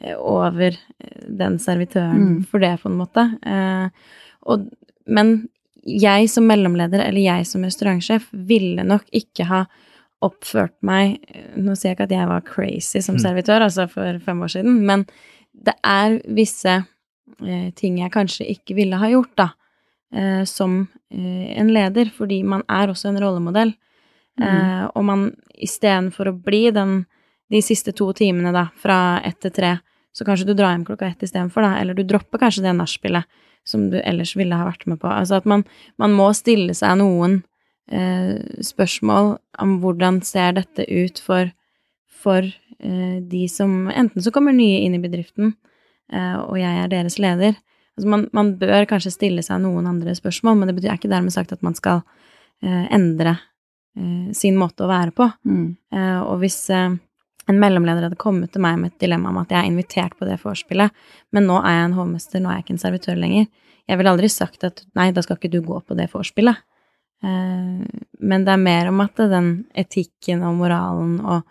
[0.00, 2.40] eh, over eh, den servitøren Mm.
[2.46, 3.26] for det, på en måte.
[3.42, 3.88] Eh,
[4.46, 4.70] og,
[5.06, 5.48] men
[5.86, 9.64] jeg som mellomleder, eller jeg som restaurantsjef, ville nok ikke ha
[10.24, 11.18] oppført meg
[11.56, 13.22] Nå sier jeg ikke at jeg var crazy som Mm.
[13.22, 15.06] servitør, altså for fem år siden, men
[15.54, 16.86] det er visse
[17.42, 19.50] eh, ting jeg kanskje ikke ville ha gjort, da,
[20.12, 23.74] eh, som eh, en leder, fordi man er også en rollemodell.
[24.40, 27.06] Eh, og man istedenfor å bli den
[27.48, 29.78] de siste to timene, da, fra ett til tre,
[30.12, 33.24] så kanskje du drar hjem klokka ett istedenfor, da, eller du dropper kanskje det nachspielet
[33.66, 35.10] som du ellers ville ha vært med på.
[35.10, 35.64] Altså at man,
[36.00, 37.40] man må stille seg noen
[37.90, 41.50] eh, spørsmål om hvordan ser dette ut for,
[42.06, 45.56] for eh, de som enten så kommer nye inn i bedriften,
[46.12, 47.58] eh, og jeg er deres leder.
[47.96, 51.34] Altså man, man bør kanskje stille seg noen andre spørsmål, men det betyr ikke dermed
[51.34, 52.02] sagt at man skal
[52.62, 53.38] eh, endre
[53.96, 55.30] eh, sin måte å være på.
[55.48, 55.68] Mm.
[55.96, 56.60] Eh, og hvis
[57.46, 60.26] en mellomleder hadde kommet til meg med et dilemma om at jeg er invitert på
[60.28, 60.94] det vorspielet,
[61.34, 63.46] men nå er jeg en hovmester, nå er jeg ikke en servitør lenger,
[63.86, 66.58] jeg ville aldri sagt at nei, da skal ikke du gå på det vorspielet.
[67.24, 67.84] Eh,
[68.18, 71.46] men det er mer om at den etikken og moralen og,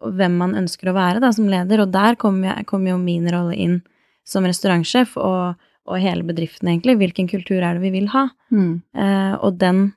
[0.00, 3.28] og hvem man ønsker å være da, som leder, og der kommer kom jo min
[3.32, 3.80] rolle inn
[4.28, 5.56] som restaurantsjef og,
[5.88, 6.98] og hele bedriften, egentlig.
[7.00, 8.28] Hvilken kultur er det vi vil ha?
[8.52, 8.74] Mm.
[8.94, 9.88] Eh, og den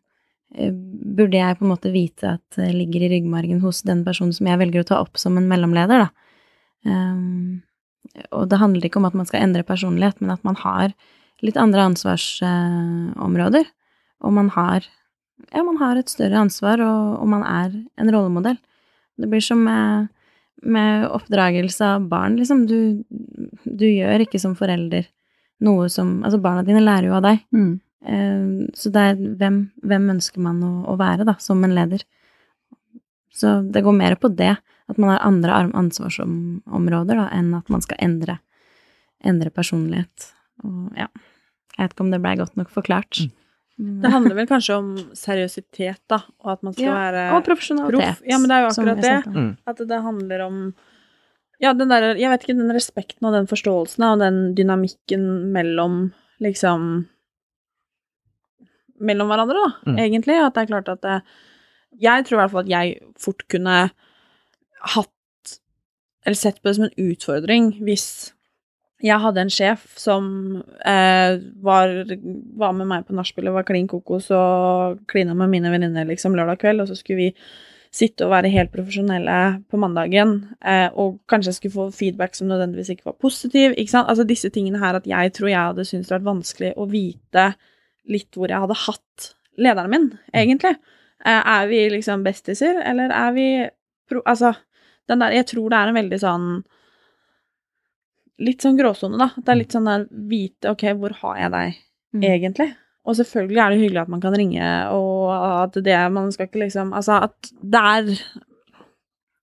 [0.54, 4.50] burde jeg på en måte vite at det ligger i ryggmargen hos den personen som
[4.50, 6.10] jeg velger å ta opp som en mellomleder, da.
[6.84, 7.64] Um,
[8.36, 10.92] og det handler ikke om at man skal endre personlighet, men at man har
[11.44, 13.66] litt andre ansvarsområder.
[14.24, 14.86] og man har
[15.52, 18.60] ja, man har et større ansvar, og, og man er en rollemodell.
[19.20, 20.08] Det blir som med,
[20.62, 22.66] med oppdragelse av barn, liksom.
[22.70, 23.04] Du,
[23.66, 25.10] du gjør ikke som forelder
[25.64, 27.44] noe som Altså, barna dine lærer jo av deg.
[27.56, 27.74] Mm.
[28.06, 32.04] Eh, Så det er hvem, hvem ønsker man å, å være, da, som en leder.
[33.34, 34.56] Så det går mer på det,
[34.90, 38.40] at man har andre ansvarsområder, da, enn at man skal endre,
[39.26, 40.34] endre personlighet.
[40.64, 41.08] Og ja,
[41.78, 43.24] jeg vet ikke om det blei godt nok forklart.
[43.84, 48.22] Det handler vel kanskje om seriøsitet, da, og at man skal Ja, være og profesjonalitet.
[48.30, 49.32] Ja, men det er jo akkurat.
[49.34, 49.48] Mm.
[49.66, 50.60] At det handler om
[51.64, 55.26] Ja, den derre Jeg vet ikke, den respekten og den forståelsen og den dynamikken
[55.56, 56.12] mellom
[56.44, 57.08] liksom
[59.04, 59.98] Mellom hverandre, da, Mm.
[60.00, 60.38] egentlig.
[60.46, 61.18] At det er klart at det,
[62.02, 63.92] Jeg tror i hvert fall at jeg fort kunne
[64.96, 65.60] hatt
[66.26, 68.32] Eller sett på det som en utfordring hvis
[69.04, 71.92] jeg hadde en sjef som eh, var,
[72.56, 76.62] var med meg på nachspielet, var klin kokos og klina med mine venninner liksom lørdag
[76.62, 77.34] kveld, og så skulle vi
[77.92, 79.36] sitte og være helt profesjonelle
[79.68, 80.32] på mandagen,
[80.64, 84.08] eh, og kanskje jeg skulle få feedback som nødvendigvis ikke var positiv, ikke sant?
[84.08, 87.50] Altså disse tingene her at jeg tror jeg hadde syntes det vært vanskelig å vite
[88.10, 89.30] litt hvor jeg hadde hatt
[89.62, 90.76] lederen min, egentlig.
[91.26, 93.48] Eh, er vi liksom bestiser, eller er vi
[94.10, 94.22] pro...
[94.26, 94.54] Altså,
[95.08, 96.48] den der Jeg tror det er en veldig sånn
[98.44, 99.30] Litt sånn gråsone, da.
[99.38, 101.82] Det er litt sånn der vite OK, hvor har jeg deg
[102.14, 102.22] Mm.
[102.30, 102.68] egentlig?
[103.10, 106.60] Og selvfølgelig er det hyggelig at man kan ringe, og at det Man skal ikke
[106.62, 108.04] liksom Altså, at det er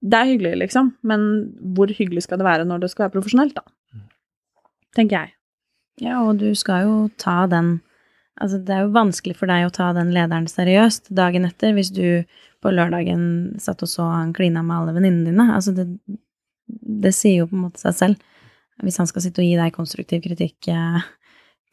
[0.01, 3.55] Det er hyggelig, liksom, men hvor hyggelig skal det være når det skal være profesjonelt,
[3.59, 3.63] da?
[4.95, 5.33] Tenker jeg.
[6.01, 7.81] Ja, og du skal jo ta den
[8.41, 11.93] Altså, det er jo vanskelig for deg å ta den lederen seriøst dagen etter hvis
[11.93, 12.23] du
[12.61, 13.23] på lørdagen
[13.61, 15.47] satt og så han klina med alle venninnene dine.
[15.57, 15.87] Altså, det,
[17.05, 18.29] det sier jo på en måte seg selv.
[18.81, 21.03] Hvis han skal sitte og gi deg konstruktiv kritikk eh,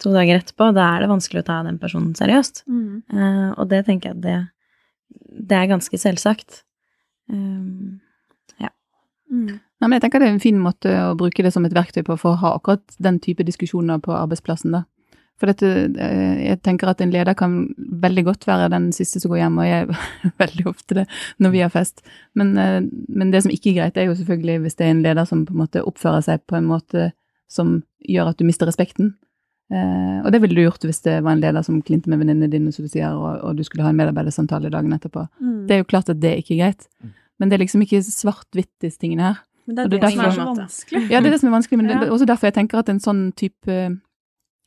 [0.03, 2.65] to dager etterpå, da er det vanskelig å ta den personen seriøst.
[3.15, 4.38] Eh, og det tenker jeg at det,
[5.47, 6.65] det er ganske selvsagt.
[7.32, 7.99] Um,
[9.32, 9.57] Mm.
[9.78, 12.03] Nei, men jeg tenker det er en fin måte å bruke det som et verktøy
[12.07, 14.86] på for å ha akkurat den type diskusjoner på arbeidsplassen, da.
[15.38, 15.70] For dette,
[16.02, 19.60] eh, jeg tenker at en leder kan veldig godt være den siste som går hjem,
[19.62, 20.08] og jeg er
[20.44, 21.06] veldig ofte det
[21.44, 22.02] når vi har fest.
[22.38, 25.06] Men, eh, men det som ikke er greit, er jo selvfølgelig hvis det er en
[25.06, 27.12] leder som på en måte oppfører seg på en måte
[27.52, 29.14] som gjør at du mister respekten.
[29.68, 32.50] Eh, og det ville du gjort hvis det var en leder som klinte med venninnene
[32.52, 35.28] dine, som du sier, og, og du skulle ha en medarbeidersamtale dagen etterpå.
[35.38, 35.62] Mm.
[35.70, 36.90] Det er jo klart at det ikke er greit.
[37.38, 39.44] Men det er liksom ikke svart-hvitt, disse tingene her.
[39.68, 41.02] Men det er det, det som er så vanskelig.
[41.12, 42.90] Ja, det er det som er vanskelig, men det er også derfor jeg tenker at
[42.90, 43.76] en sånn type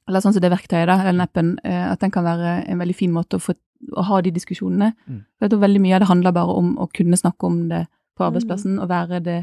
[0.08, 2.96] Eller sånn som det verktøyet, da, den appen, eh, at den kan være en veldig
[2.96, 3.54] fin måte å, få,
[3.94, 4.92] å ha de diskusjonene.
[5.06, 5.20] Mm.
[5.42, 7.84] For veldig mye av det handler bare om å kunne snakke om det
[8.18, 8.80] på arbeidsplassen, mm.
[8.82, 9.38] og være det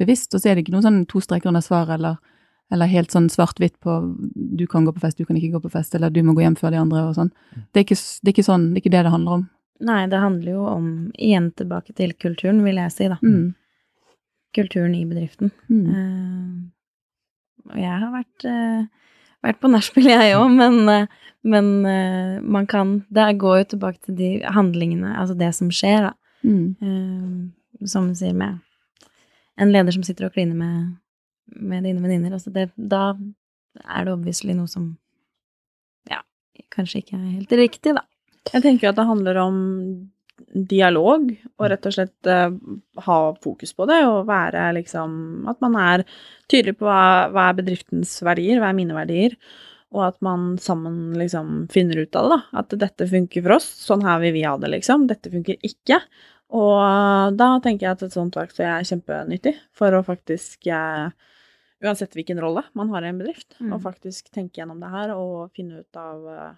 [0.00, 0.34] bevisst.
[0.34, 2.20] Og så er det ikke noen sånn to streker under svar, eller,
[2.72, 3.98] eller helt sånn svart-hvitt på
[4.62, 6.44] du kan gå på fest, du kan ikke gå på fest, eller du må gå
[6.44, 7.32] hjem før de andre, og sånn.
[7.52, 7.66] Mm.
[7.66, 9.48] Det er ikke, det er ikke sånn, det er ikke det det handler om.
[9.82, 10.88] Nei, det handler jo om,
[11.18, 13.18] igjen tilbake til kulturen, vil jeg si, da.
[13.24, 13.50] Mm.
[14.54, 15.50] Kulturen i bedriften.
[15.72, 15.86] Mm.
[15.90, 19.01] Uh, og jeg har vært, uh,
[19.42, 21.70] vært på nachspiel, jeg òg, men, uh, men
[22.46, 26.12] man kan Det går jo tilbake til de handlingene, altså det som skjer, da.
[26.42, 27.52] Mm.
[27.86, 28.58] som du sier, med
[29.62, 30.94] en leder som sitter og kliner med,
[31.46, 32.34] med dine venninner.
[32.34, 33.12] Altså det, da
[33.82, 34.92] er det obviously noe som
[36.10, 36.22] ja,
[36.74, 38.04] kanskje ikke er helt riktig, da.
[38.50, 39.58] Jeg tenker at det handler om
[40.52, 41.28] dialog,
[41.58, 42.54] og rett og slett uh,
[43.06, 46.04] ha fokus på det, og være liksom At man er
[46.50, 49.36] tydelig på hva, hva, er bedriftens verdier, hva er mine verdier,
[49.92, 52.60] og at man sammen liksom finner ut av det, da.
[52.62, 55.04] At dette funker for oss, sånn her vil vi ha det, liksom.
[55.10, 56.00] Dette funker ikke.
[56.52, 61.12] Og da tenker jeg at et sånt verktøy er kjempenyttig for å faktisk uh,
[61.82, 63.72] Uansett hvilken rolle man har i en bedrift, mm.
[63.74, 66.52] og faktisk tenke gjennom det her og finne ut av uh,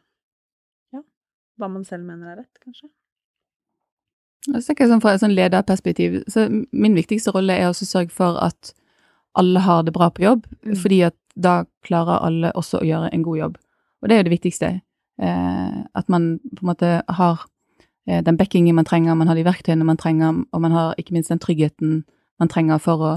[1.60, 2.88] hva man selv mener er rett, kanskje.
[4.44, 8.74] Sånn Fra et sånn lederperspektiv, så min viktigste rolle er å sørge for at
[9.34, 10.74] alle har det bra på jobb, mm.
[10.78, 13.56] fordi at da klarer alle også å gjøre en god jobb.
[14.02, 14.68] Og det er jo det viktigste.
[15.22, 17.46] Eh, at man på en måte har
[18.06, 21.16] eh, den backingen man trenger, man har de verktøyene man trenger, og man har ikke
[21.16, 22.04] minst den tryggheten
[22.38, 23.12] man trenger for å,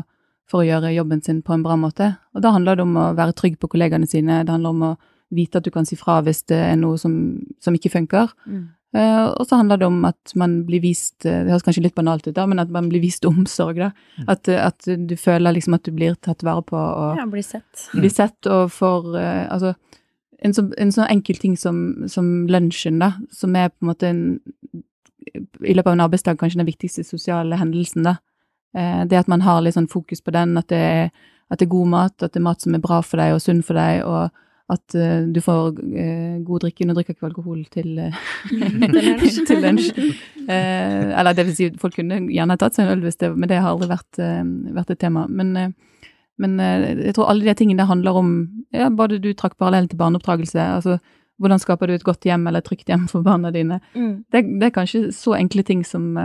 [0.49, 2.15] for å gjøre jobben sin på en bra måte.
[2.33, 4.95] Og da handler det om å være trygg på kollegaene sine, det handler om å
[5.35, 7.13] vite at du kan si fra hvis det er noe som,
[7.61, 8.31] som ikke funker.
[8.47, 8.69] Mm.
[8.95, 11.95] Uh, og så handler det om at man blir vist eh, Det høres kanskje litt
[11.97, 13.81] banalt ut, da, men at man blir vist omsorg.
[13.81, 13.89] da.
[14.15, 14.29] Mm.
[14.31, 17.89] At, at, du føler liksom at du blir tatt vare på og Ja, blir sett.
[17.91, 19.73] Blir sett og får uh, Altså,
[20.39, 24.11] en, så, en sånn enkel ting som, som, lunsjen, da, som er på en måte
[24.13, 24.23] en,
[25.33, 28.17] i løpet av en arbeidsdag kanskje den viktigste sosiale hendelsen, da.
[28.77, 31.67] Uh, det at man har litt sånn fokus på den, at det, er, at det
[31.67, 33.75] er god mat, at det er mat som er bra for deg og sunn for
[33.75, 34.31] deg, og
[34.67, 36.83] at uh, du får uh, god drikke.
[36.83, 38.15] under drikker ikke alkohol til, uh,
[39.47, 39.91] til lunsj.
[40.47, 43.59] eller det vil si, folk kunne gjerne tatt seg en øl hvis det Men det
[43.59, 44.19] har aldri vært,
[44.75, 45.25] vært et tema.
[45.27, 45.73] Men,
[46.39, 48.33] men jeg tror alle de tingene handler om
[48.75, 50.59] ja, Både du trakk parallellen til barneoppdragelse.
[50.59, 50.99] altså
[51.37, 53.79] hvordan skaper du et godt hjem eller et trygt hjem for barna dine?
[53.93, 54.25] Mm.
[54.33, 56.15] Det, det, er kanskje så enkle ting som,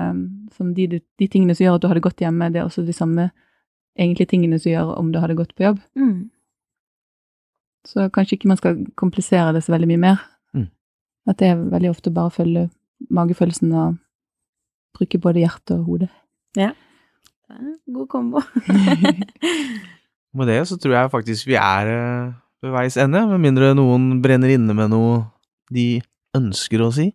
[0.57, 2.87] som de, de, tingene som gjør at du har det godt hjemme, det er også
[2.87, 3.27] de samme
[4.01, 5.83] egentlige tingene som gjør om du har det godt på jobb.
[6.01, 6.31] Mm.
[7.89, 10.23] Så kanskje ikke man skal komplisere det så veldig mye mer.
[10.55, 10.69] Mm.
[11.29, 12.69] At det er veldig ofte bare å følge
[13.11, 13.99] magefølelsen og
[14.97, 16.09] bruke både hjerte og hode.
[16.59, 16.71] Ja.
[17.49, 18.43] Det er en god kombo.
[20.37, 24.23] med det så tror jeg faktisk vi er eh, ved veis ende, med mindre noen
[24.25, 25.25] brenner inne med noe
[25.73, 26.01] de
[26.37, 27.11] ønsker å si.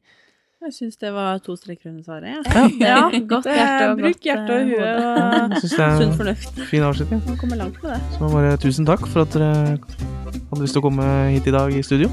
[0.68, 2.48] Jeg syns det var to streker under svaret.
[2.52, 2.64] Ja.
[2.90, 6.58] ja, godt hjerte og Bruk hjerte og hue og sunn fornuft.
[6.68, 7.22] Fin avslutning.
[7.24, 8.00] Man kommer langt med det.
[8.18, 11.72] Så bare tusen takk for at dere hadde lyst til å komme hit i dag
[11.72, 12.12] i studio.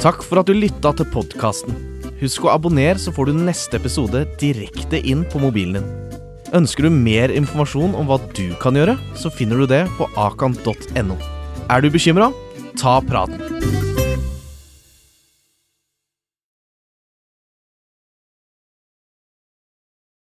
[0.00, 1.76] Takk for at du lytta til podkasten.
[2.22, 6.16] Husk å abonnere, så får du neste episode direkte inn på mobilen din.
[6.56, 11.20] Ønsker du mer informasjon om hva du kan gjøre, så finner du det på akan.no.
[11.68, 12.32] Er du bekymra?
[12.80, 13.89] Ta praten.